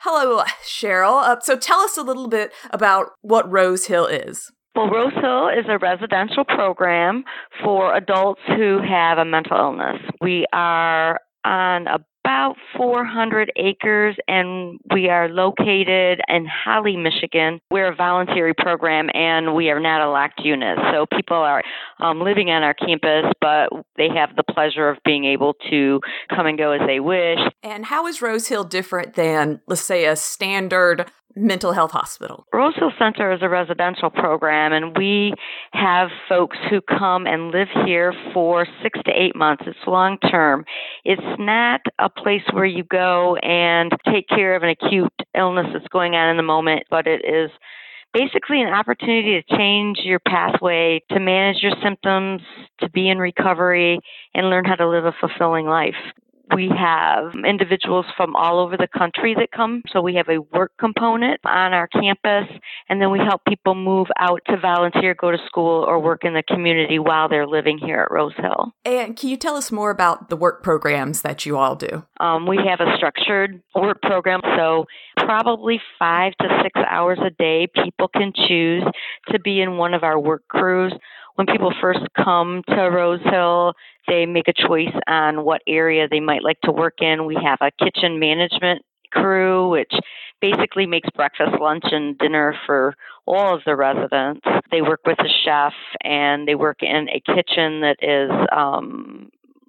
[0.05, 1.23] Hello, Cheryl.
[1.23, 4.51] Uh, so tell us a little bit about what Rose Hill is.
[4.75, 7.23] Well, Rose Hill is a residential program
[7.63, 10.01] for adults who have a mental illness.
[10.19, 17.59] We are on a about 400 acres, and we are located in Holly, Michigan.
[17.69, 20.77] We're a voluntary program, and we are not a locked unit.
[20.91, 21.63] So people are
[21.99, 25.99] um, living on our campus, but they have the pleasure of being able to
[26.33, 27.39] come and go as they wish.
[27.61, 32.45] And how is Rose Hill different than, let's say, a standard mental health hospital?
[32.53, 35.33] Rose Hill Center is a residential program, and we
[35.71, 39.63] have folks who come and live here for six to eight months.
[39.65, 40.65] It's long term.
[41.03, 45.87] It's not a place where you go and take care of an acute illness that's
[45.89, 47.49] going on in the moment, but it is
[48.13, 52.41] basically an opportunity to change your pathway, to manage your symptoms,
[52.79, 53.99] to be in recovery,
[54.33, 55.95] and learn how to live a fulfilling life.
[56.55, 59.81] We have individuals from all over the country that come.
[59.91, 62.47] So we have a work component on our campus,
[62.89, 66.33] and then we help people move out to volunteer, go to school, or work in
[66.33, 68.73] the community while they're living here at Rose Hill.
[68.83, 72.05] And can you tell us more about the work programs that you all do?
[72.19, 74.41] Um, we have a structured work program.
[74.57, 74.85] So
[75.17, 78.83] probably five to six hours a day, people can choose
[79.29, 80.93] to be in one of our work crews
[81.35, 83.73] when people first come to Rose Hill,
[84.07, 87.25] they make a choice on what area they might like to work in.
[87.25, 89.93] We have a kitchen management crew, which
[90.41, 94.41] basically makes breakfast, lunch, and dinner for all of the residents.
[94.71, 95.73] They work with a chef
[96.03, 99.12] and they work in a kitchen that is um,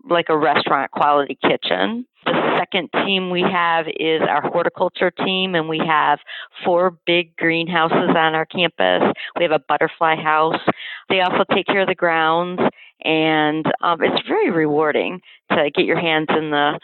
[0.08, 2.06] like a restaurant quality kitchen.
[2.24, 6.18] The second team we have is our horticulture team, and we have
[6.64, 9.02] four big greenhouses on our campus.
[9.36, 10.60] We have a butterfly house.
[11.08, 12.60] They also take care of the grounds,
[13.02, 16.78] and um, it's very rewarding to get your hands in the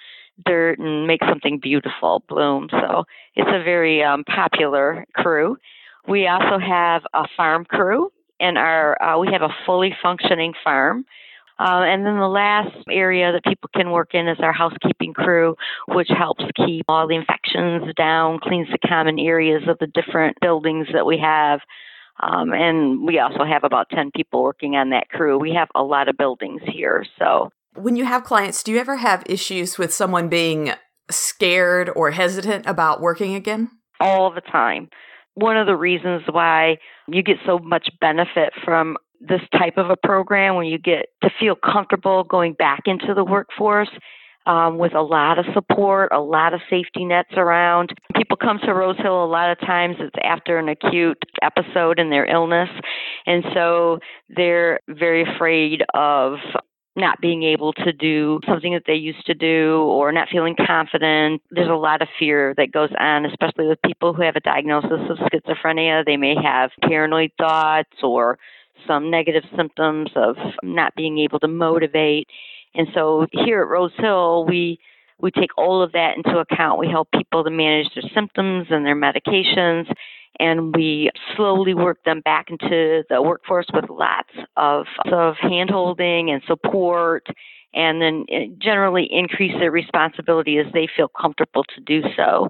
[0.44, 2.68] dirt and make something beautiful bloom.
[2.70, 3.04] So
[3.34, 5.56] it's a very um, popular crew.
[6.08, 8.10] We also have a farm crew,
[8.40, 11.04] and our uh, we have a fully functioning farm.
[11.60, 15.54] Uh, and then the last area that people can work in is our housekeeping crew,
[15.88, 20.86] which helps keep all the infections down, cleans the common areas of the different buildings
[20.94, 21.60] that we have.
[22.22, 25.38] Um, and we also have about 10 people working on that crew.
[25.38, 27.04] We have a lot of buildings here.
[27.18, 30.72] So, when you have clients, do you ever have issues with someone being
[31.10, 33.70] scared or hesitant about working again?
[34.00, 34.88] All the time.
[35.34, 39.96] One of the reasons why you get so much benefit from this type of a
[39.96, 43.90] program where you get to feel comfortable going back into the workforce
[44.46, 47.92] um, with a lot of support, a lot of safety nets around.
[48.16, 52.10] People come to Rose Hill a lot of times it's after an acute episode in
[52.10, 52.70] their illness,
[53.26, 53.98] and so
[54.28, 56.38] they're very afraid of
[56.96, 61.40] not being able to do something that they used to do or not feeling confident.
[61.50, 65.08] There's a lot of fear that goes on, especially with people who have a diagnosis
[65.08, 66.04] of schizophrenia.
[66.04, 68.38] They may have paranoid thoughts or
[68.86, 72.28] some negative symptoms of not being able to motivate.
[72.74, 74.78] And so here at Rose Hill, we
[75.20, 76.78] we take all of that into account.
[76.78, 79.92] We help people to manage their symptoms and their medications,
[80.38, 86.42] and we slowly work them back into the workforce with lots of, of handholding and
[86.46, 87.26] support,
[87.74, 92.48] and then eh, generally increase their responsibility as they feel comfortable to do so.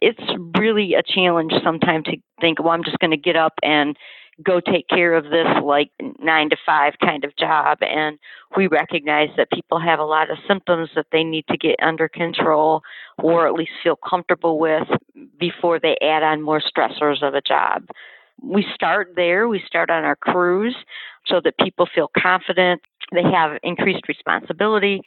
[0.00, 0.20] It's
[0.58, 3.96] really a challenge sometimes to think, well, I'm just going to get up and
[4.44, 7.78] go take care of this like nine to five kind of job.
[7.82, 8.18] And
[8.56, 12.08] we recognize that people have a lot of symptoms that they need to get under
[12.08, 12.82] control
[13.18, 14.88] or at least feel comfortable with
[15.38, 17.86] before they add on more stressors of a job.
[18.42, 20.74] We start there, we start on our crews
[21.26, 22.80] so that people feel confident,
[23.12, 25.02] they have increased responsibility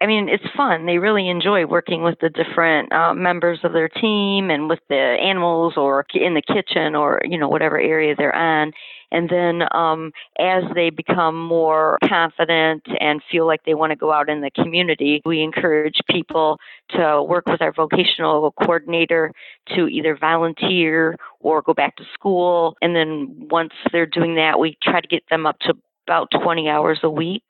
[0.00, 0.86] I mean, it's fun.
[0.86, 4.94] They really enjoy working with the different uh, members of their team and with the
[4.94, 8.72] animals or in the kitchen or, you know, whatever area they're on.
[9.10, 14.12] And then um, as they become more confident and feel like they want to go
[14.12, 16.58] out in the community, we encourage people
[16.90, 19.32] to work with our vocational coordinator
[19.74, 22.76] to either volunteer or go back to school.
[22.82, 25.74] And then once they're doing that, we try to get them up to
[26.06, 27.42] about 20 hours a week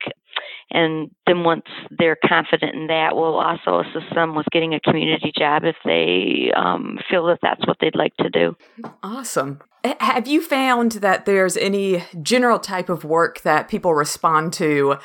[0.70, 1.64] and then once
[1.98, 6.50] they're confident in that, we'll also assist them with getting a community job if they
[6.56, 8.56] um, feel that that's what they'd like to do.
[9.02, 9.60] Awesome.
[10.00, 14.96] Have you found that there's any general type of work that people respond to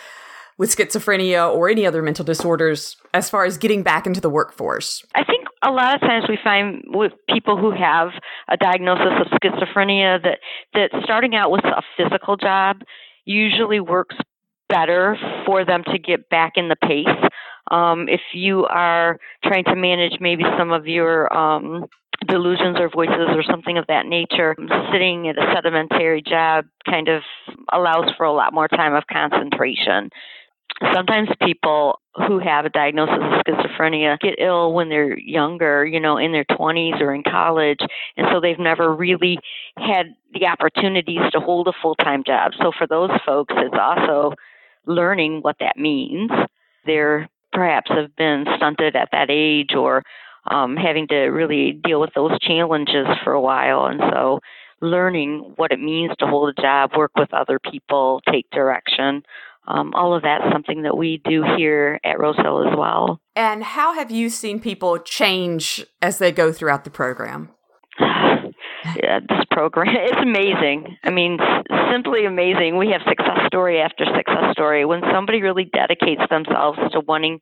[0.58, 5.04] with schizophrenia or any other mental disorders as far as getting back into the workforce?
[5.16, 8.10] I think a lot of times we find with people who have
[8.48, 10.40] a diagnosis of schizophrenia that
[10.74, 12.78] that starting out with a physical job
[13.30, 14.16] usually works
[14.70, 15.16] better
[15.46, 17.08] for them to get back in the pace.
[17.72, 21.86] Um, if you are trying to manage maybe some of your um,
[22.28, 24.56] delusions or voices or something of that nature,
[24.92, 27.22] sitting at a sedimentary job kind of
[27.72, 30.10] allows for a lot more time of concentration.
[30.94, 36.18] Sometimes people who have a diagnosis of schizophrenia get ill when they're younger, you know,
[36.18, 37.80] in their 20s or in college,
[38.18, 39.38] and so they've never really
[39.78, 42.52] had the opportunities to hold a full time job.
[42.62, 44.36] So for those folks, it's also
[44.86, 46.32] learning what that means.
[46.86, 50.04] They're perhaps have been stunted at that age or
[50.50, 53.86] um, having to really deal with those challenges for a while.
[53.86, 54.40] And so
[54.82, 59.24] learning what it means to hold a job, work with other people, take direction.
[59.70, 63.22] Um, all of that's something that we do here at Rose Hill as well.
[63.36, 67.50] And how have you seen people change as they go throughout the program?
[68.00, 70.98] yeah, this program it's amazing.
[71.04, 71.38] I mean,
[71.92, 72.78] simply amazing.
[72.78, 77.40] We have success story after success story when somebody really dedicates themselves to wanting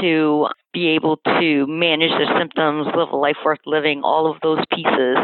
[0.00, 4.58] to be able to manage their symptoms, live a life worth living, all of those
[4.70, 5.16] pieces,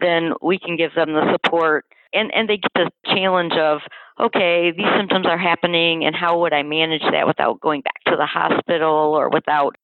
[0.00, 1.84] then we can give them the support
[2.14, 3.80] and and they get the challenge of
[4.20, 8.16] okay, these symptoms are happening and how would I manage that without going back to
[8.16, 9.76] the hospital or without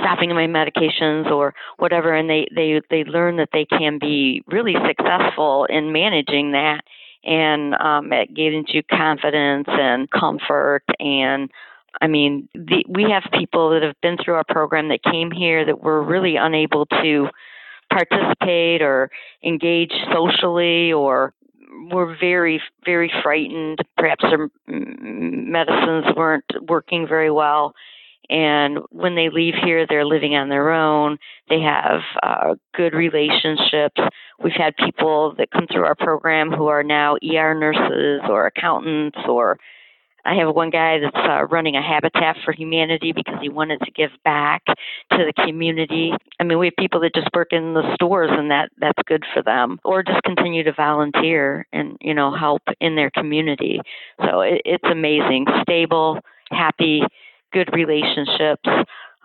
[0.00, 2.14] stopping my medications or whatever?
[2.14, 6.82] And they they they learn that they can be really successful in managing that
[7.24, 10.82] and um it gives you confidence and comfort.
[10.98, 11.50] And
[12.00, 15.64] I mean, the, we have people that have been through our program that came here
[15.64, 17.28] that were really unable to
[17.90, 19.10] participate or
[19.42, 21.32] engage socially or
[21.90, 23.78] were very, very frightened.
[23.96, 27.74] Perhaps their medicines weren't working very well.
[28.30, 31.16] And when they leave here, they're living on their own.
[31.48, 34.00] They have uh, good relationships.
[34.42, 39.18] We've had people that come through our program who are now ER nurses or accountants
[39.26, 39.58] or
[40.28, 43.90] I have one guy that's uh, running a Habitat for Humanity because he wanted to
[43.90, 44.76] give back to
[45.16, 46.12] the community.
[46.38, 49.24] I mean, we have people that just work in the stores, and that that's good
[49.32, 53.80] for them, or just continue to volunteer and you know help in their community.
[54.20, 56.18] So it, it's amazing, stable,
[56.50, 57.02] happy,
[57.52, 58.68] good relationships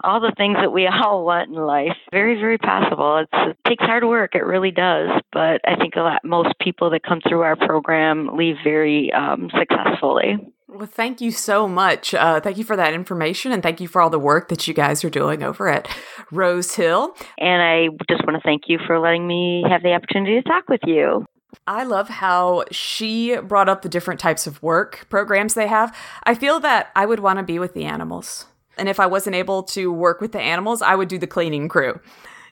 [0.04, 1.96] all the things that we all want in life.
[2.12, 3.18] Very, very possible.
[3.20, 4.36] It's, it takes hard work.
[4.36, 5.10] It really does.
[5.32, 9.50] But I think a lot, most people that come through our program leave very um,
[9.58, 10.38] successfully.
[10.74, 12.16] Well, thank you so much.
[12.16, 14.74] Uh, thank you for that information and thank you for all the work that you
[14.74, 15.88] guys are doing over at
[16.32, 17.16] Rose Hill.
[17.38, 20.68] And I just want to thank you for letting me have the opportunity to talk
[20.68, 21.28] with you.
[21.68, 25.96] I love how she brought up the different types of work programs they have.
[26.24, 28.48] I feel that I would want to be with the animals.
[28.76, 31.70] And if I wasn't able to work with the animals, I would do the cleaning
[31.70, 32.00] crew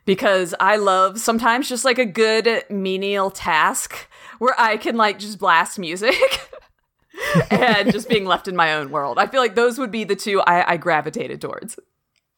[0.06, 4.08] because I love sometimes just like a good menial task
[4.38, 6.14] where I can like just blast music
[7.52, 9.18] and just being left in my own world.
[9.18, 11.78] I feel like those would be the two I, I gravitated towards.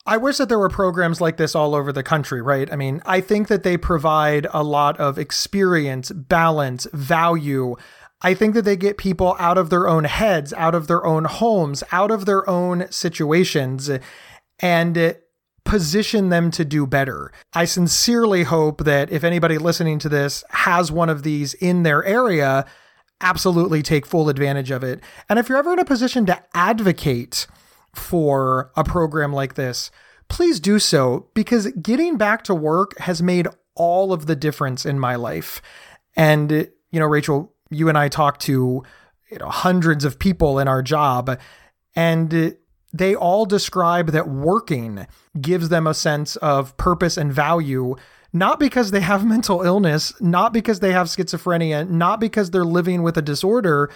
[0.05, 2.71] I wish that there were programs like this all over the country, right?
[2.71, 7.75] I mean, I think that they provide a lot of experience, balance, value.
[8.21, 11.23] I think that they get people out of their own heads, out of their own
[11.23, 13.89] homes, out of their own situations,
[14.59, 15.15] and
[15.63, 17.31] position them to do better.
[17.53, 22.03] I sincerely hope that if anybody listening to this has one of these in their
[22.03, 22.65] area,
[23.23, 25.01] absolutely take full advantage of it.
[25.29, 27.47] And if you're ever in a position to advocate
[27.93, 29.89] for a program like this,
[30.27, 34.99] please do so because getting back to work has made all of the difference in
[34.99, 35.61] my life.
[36.15, 36.51] And,
[36.91, 38.83] you know, Rachel, you and I talk to
[39.33, 41.39] you know hundreds of people in our job
[41.95, 42.55] and
[42.93, 45.07] they all describe that working
[45.41, 47.95] gives them a sense of purpose and value
[48.33, 53.03] not because they have mental illness, not because they have schizophrenia, not because they're living
[53.03, 53.89] with a disorder,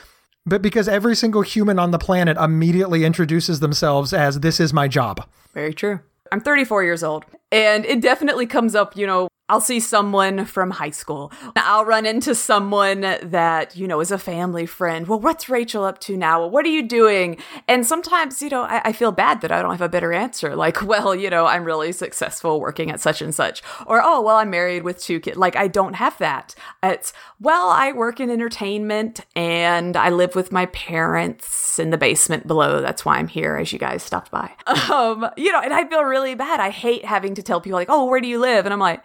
[0.45, 4.88] but because every single human on the planet immediately introduces themselves as this is my
[4.88, 5.27] job.
[5.53, 5.99] Very true.
[6.31, 10.71] I'm 34 years old, and it definitely comes up, you know, I'll see someone from
[10.71, 11.31] high school.
[11.55, 15.07] I'll run into someone that, you know, is a family friend.
[15.07, 16.45] Well, what's Rachel up to now?
[16.45, 17.37] What are you doing?
[17.65, 20.55] And sometimes, you know, I, I, feel bad that I don't have a better answer.
[20.67, 23.61] Like, well, you know, I'm really successful working at such and such.
[23.85, 25.37] Or, oh, well, I'm married with two kids.
[25.37, 26.55] Like, I don't have that.
[26.81, 32.47] It's, well, I work in entertainment and I live with my parents in the basement
[32.47, 32.81] below.
[32.81, 34.51] That's why I'm here as you guys stopped by.
[34.87, 36.59] Um, you know, and I feel really bad.
[36.59, 38.65] I hate having to tell people, like, oh, where do you live?
[38.65, 39.03] And I'm like,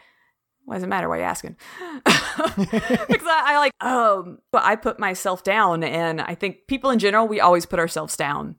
[0.64, 1.08] why does it matter?
[1.08, 1.56] Why are you asking?
[2.04, 6.98] because I, I, like, um, but I put myself down, and I think people in
[6.98, 8.56] general, we always put ourselves down,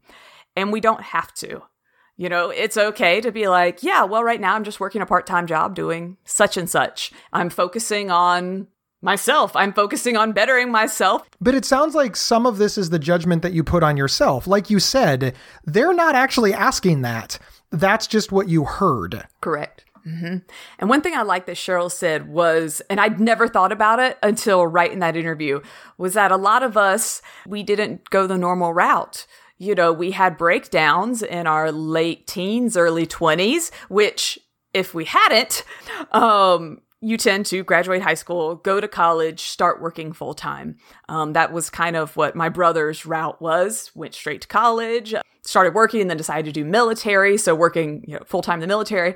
[0.56, 1.62] and we don't have to.
[2.16, 5.06] You know, it's okay to be like, yeah, well, right now I'm just working a
[5.06, 7.12] part time job doing such and such.
[7.32, 8.68] I'm focusing on
[9.02, 9.56] myself.
[9.56, 11.28] I'm focusing on bettering myself.
[11.42, 14.46] But it sounds like some of this is the judgment that you put on yourself.
[14.46, 15.36] Like you said,
[15.66, 17.40] they're not actually asking that.
[17.72, 19.28] That's just what you heard.
[19.42, 19.83] Correct.
[20.06, 20.38] Mm-hmm.
[20.80, 24.18] And one thing I like that Cheryl said was, and I'd never thought about it
[24.22, 25.62] until right in that interview,
[25.98, 29.26] was that a lot of us, we didn't go the normal route.
[29.58, 34.40] You know, we had breakdowns in our late teens, early 20s, which
[34.74, 35.64] if we hadn't,
[36.12, 40.78] um, you tend to graduate high school, go to college, start working full time.
[41.10, 43.92] Um, that was kind of what my brother's route was.
[43.94, 47.38] Went straight to college, started working, and then decided to do military.
[47.38, 49.16] So working you know, full time in the military.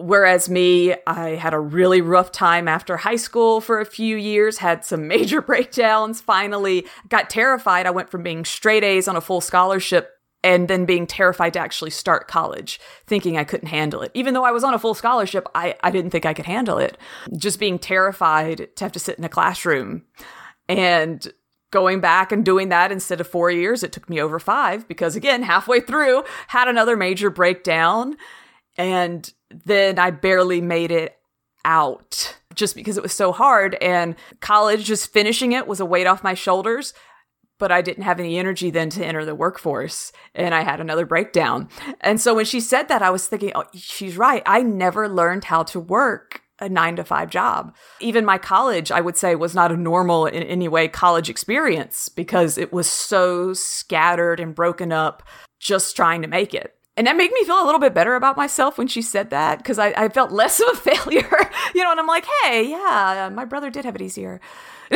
[0.00, 4.58] Whereas me, I had a really rough time after high school for a few years,
[4.58, 7.86] had some major breakdowns, finally got terrified.
[7.86, 10.10] I went from being straight A's on a full scholarship
[10.42, 14.10] and then being terrified to actually start college, thinking I couldn't handle it.
[14.14, 16.78] Even though I was on a full scholarship, I, I didn't think I could handle
[16.78, 16.96] it.
[17.36, 20.04] Just being terrified to have to sit in a classroom.
[20.66, 21.30] And
[21.70, 25.14] going back and doing that instead of four years, it took me over five because,
[25.14, 28.16] again, halfway through, had another major breakdown.
[28.78, 31.16] And then I barely made it
[31.64, 33.76] out just because it was so hard.
[33.80, 36.94] And college, just finishing it, was a weight off my shoulders.
[37.58, 40.12] But I didn't have any energy then to enter the workforce.
[40.34, 41.68] And I had another breakdown.
[42.00, 44.42] And so when she said that, I was thinking, oh, she's right.
[44.46, 47.74] I never learned how to work a nine to five job.
[48.00, 52.08] Even my college, I would say, was not a normal in any way college experience
[52.08, 55.22] because it was so scattered and broken up
[55.58, 56.74] just trying to make it.
[57.00, 59.56] And that made me feel a little bit better about myself when she said that
[59.56, 63.30] because I, I, felt less of a failure, you know, and I'm like, hey, yeah,
[63.32, 64.38] my brother did have it easier.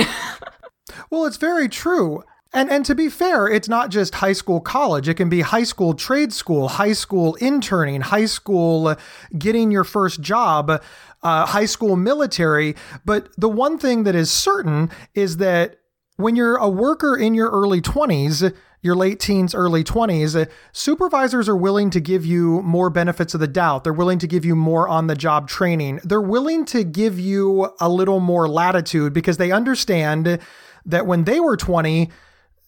[1.09, 2.23] well, it's very true.
[2.53, 5.09] And and to be fair, it's not just high school college.
[5.09, 8.95] It can be high school trade school, high school interning, high school
[9.39, 10.83] getting your first job,
[11.23, 12.77] uh, high school military.
[13.07, 15.77] But the one thing that is certain is that
[16.17, 18.55] when you're a worker in your early 20s,
[18.85, 23.41] your late teens, early 20s, uh, supervisors are willing to give you more benefits of
[23.41, 23.83] the doubt.
[23.83, 26.01] They're willing to give you more on the job training.
[26.05, 30.39] They're willing to give you a little more latitude because they understand
[30.85, 32.11] that when they were 20,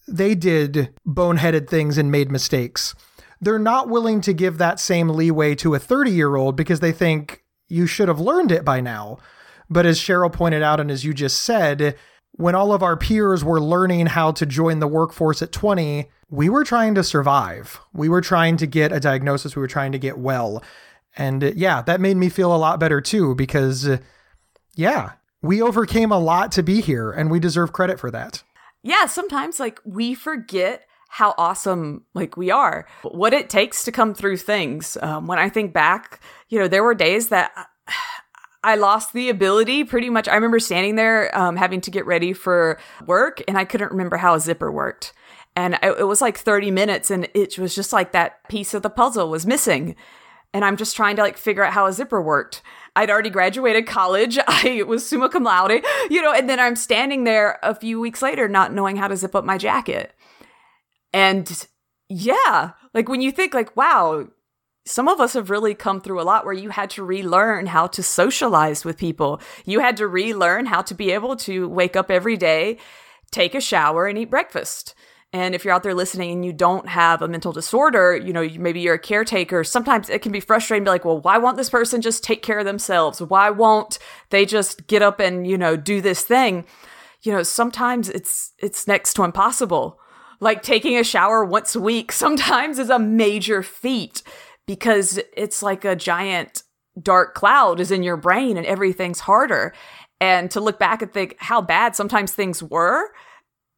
[0.07, 2.95] they did boneheaded things and made mistakes.
[3.39, 6.91] They're not willing to give that same leeway to a 30 year old because they
[6.91, 9.19] think you should have learned it by now.
[9.69, 11.95] But as Cheryl pointed out, and as you just said,
[12.37, 16.49] when all of our peers were learning how to join the workforce at 20, we
[16.49, 17.79] were trying to survive.
[17.93, 20.63] We were trying to get a diagnosis, we were trying to get well.
[21.17, 23.97] And uh, yeah, that made me feel a lot better too, because uh,
[24.75, 28.43] yeah, we overcame a lot to be here and we deserve credit for that.
[28.83, 34.13] Yeah, sometimes like we forget how awesome like we are, what it takes to come
[34.13, 34.97] through things.
[35.01, 37.51] Um, when I think back, you know, there were days that
[38.63, 40.27] I lost the ability pretty much.
[40.27, 44.17] I remember standing there um, having to get ready for work and I couldn't remember
[44.17, 45.13] how a zipper worked.
[45.55, 48.91] And it was like 30 minutes and it was just like that piece of the
[48.91, 49.95] puzzle was missing.
[50.53, 52.61] And I'm just trying to like figure out how a zipper worked.
[52.95, 54.37] I'd already graduated college.
[54.47, 58.21] I was summa cum laude, you know, and then I'm standing there a few weeks
[58.21, 60.13] later not knowing how to zip up my jacket.
[61.13, 61.67] And
[62.09, 64.27] yeah, like when you think like, wow,
[64.87, 67.87] some of us have really come through a lot where you had to relearn how
[67.87, 69.41] to socialize with people.
[69.65, 72.77] You had to relearn how to be able to wake up every day,
[73.31, 74.95] take a shower, and eat breakfast.
[75.33, 78.47] And if you're out there listening and you don't have a mental disorder, you know,
[78.57, 81.57] maybe you're a caretaker, sometimes it can be frustrating to be like, well, why won't
[81.57, 83.21] this person just take care of themselves?
[83.21, 86.65] Why won't they just get up and, you know, do this thing?
[87.23, 89.99] You know, sometimes it's it's next to impossible.
[90.39, 94.23] Like taking a shower once a week sometimes is a major feat
[94.67, 96.63] because it's like a giant
[97.01, 99.73] dark cloud is in your brain and everything's harder.
[100.19, 103.11] And to look back and think how bad sometimes things were.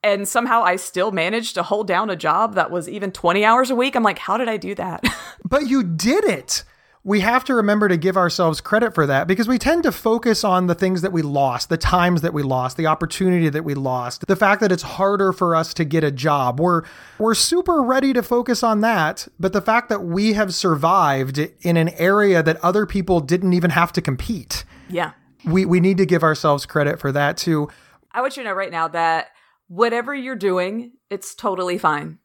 [0.01, 3.69] And somehow I still managed to hold down a job that was even 20 hours
[3.69, 3.95] a week.
[3.95, 5.03] I'm like, how did I do that?
[5.47, 6.63] but you did it
[7.03, 10.43] we have to remember to give ourselves credit for that because we tend to focus
[10.43, 13.73] on the things that we lost, the times that we lost, the opportunity that we
[13.73, 16.59] lost, the fact that it's harder for us to get a job.
[16.59, 16.83] We're
[17.17, 21.77] we're super ready to focus on that, but the fact that we have survived in
[21.77, 24.65] an area that other people didn't even have to compete.
[24.89, 25.11] Yeah.
[25.45, 27.69] We we need to give ourselves credit for that too.
[28.11, 29.27] I want you to know right now that
[29.67, 32.19] whatever you're doing, it's totally fine.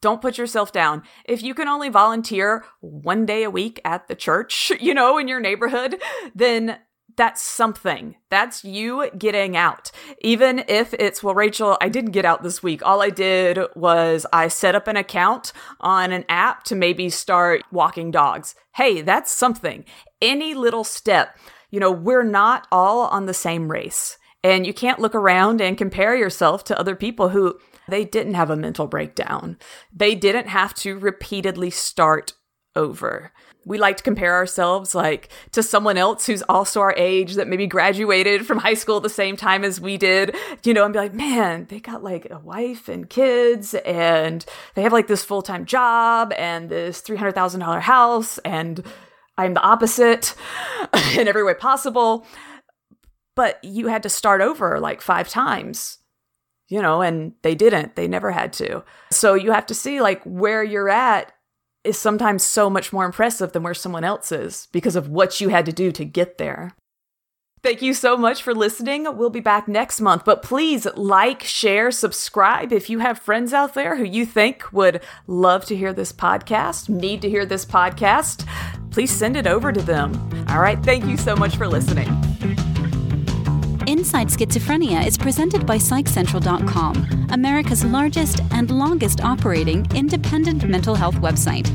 [0.00, 1.02] Don't put yourself down.
[1.24, 5.28] If you can only volunteer one day a week at the church, you know, in
[5.28, 6.00] your neighborhood,
[6.34, 6.78] then
[7.16, 8.16] that's something.
[8.30, 9.90] That's you getting out.
[10.22, 12.82] Even if it's, well, Rachel, I didn't get out this week.
[12.82, 17.62] All I did was I set up an account on an app to maybe start
[17.70, 18.54] walking dogs.
[18.74, 19.84] Hey, that's something.
[20.22, 21.36] Any little step.
[21.70, 24.16] You know, we're not all on the same race.
[24.42, 27.58] And you can't look around and compare yourself to other people who
[27.90, 29.58] they didn't have a mental breakdown.
[29.92, 32.32] They didn't have to repeatedly start
[32.76, 33.32] over.
[33.66, 37.66] We like to compare ourselves like to someone else who's also our age that maybe
[37.66, 40.34] graduated from high school at the same time as we did,
[40.64, 44.82] you know, and be like, man, they got like a wife and kids and they
[44.82, 48.84] have like this full time job and this $300,000 house and
[49.36, 50.34] I'm the opposite
[51.16, 52.26] in every way possible.
[53.36, 55.99] But you had to start over like five times
[56.70, 57.96] you know, and they didn't.
[57.96, 58.82] They never had to.
[59.10, 61.32] So you have to see like where you're at
[61.84, 65.48] is sometimes so much more impressive than where someone else is because of what you
[65.48, 66.72] had to do to get there.
[67.62, 69.04] Thank you so much for listening.
[69.18, 72.72] We'll be back next month, but please like, share, subscribe.
[72.72, 76.88] If you have friends out there who you think would love to hear this podcast,
[76.88, 78.46] need to hear this podcast,
[78.90, 80.14] please send it over to them.
[80.48, 80.82] All right.
[80.82, 82.08] Thank you so much for listening.
[83.86, 91.68] Inside Schizophrenia is presented by PsychCentral.com, America's largest and longest operating independent mental health website.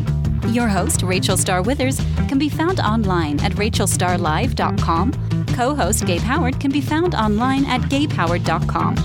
[0.54, 5.46] Your host, Rachel Star Withers, can be found online at rachelstarlive.com.
[5.56, 8.96] Co host Gabe Howard can be found online at gabehoward.com.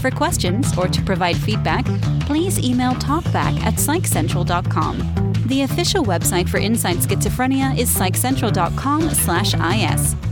[0.00, 1.84] For questions or to provide feedback,
[2.22, 5.32] please email talkback at psychcentral.com.
[5.46, 10.31] The official website for Inside Schizophrenia is psychcentral.com slash is.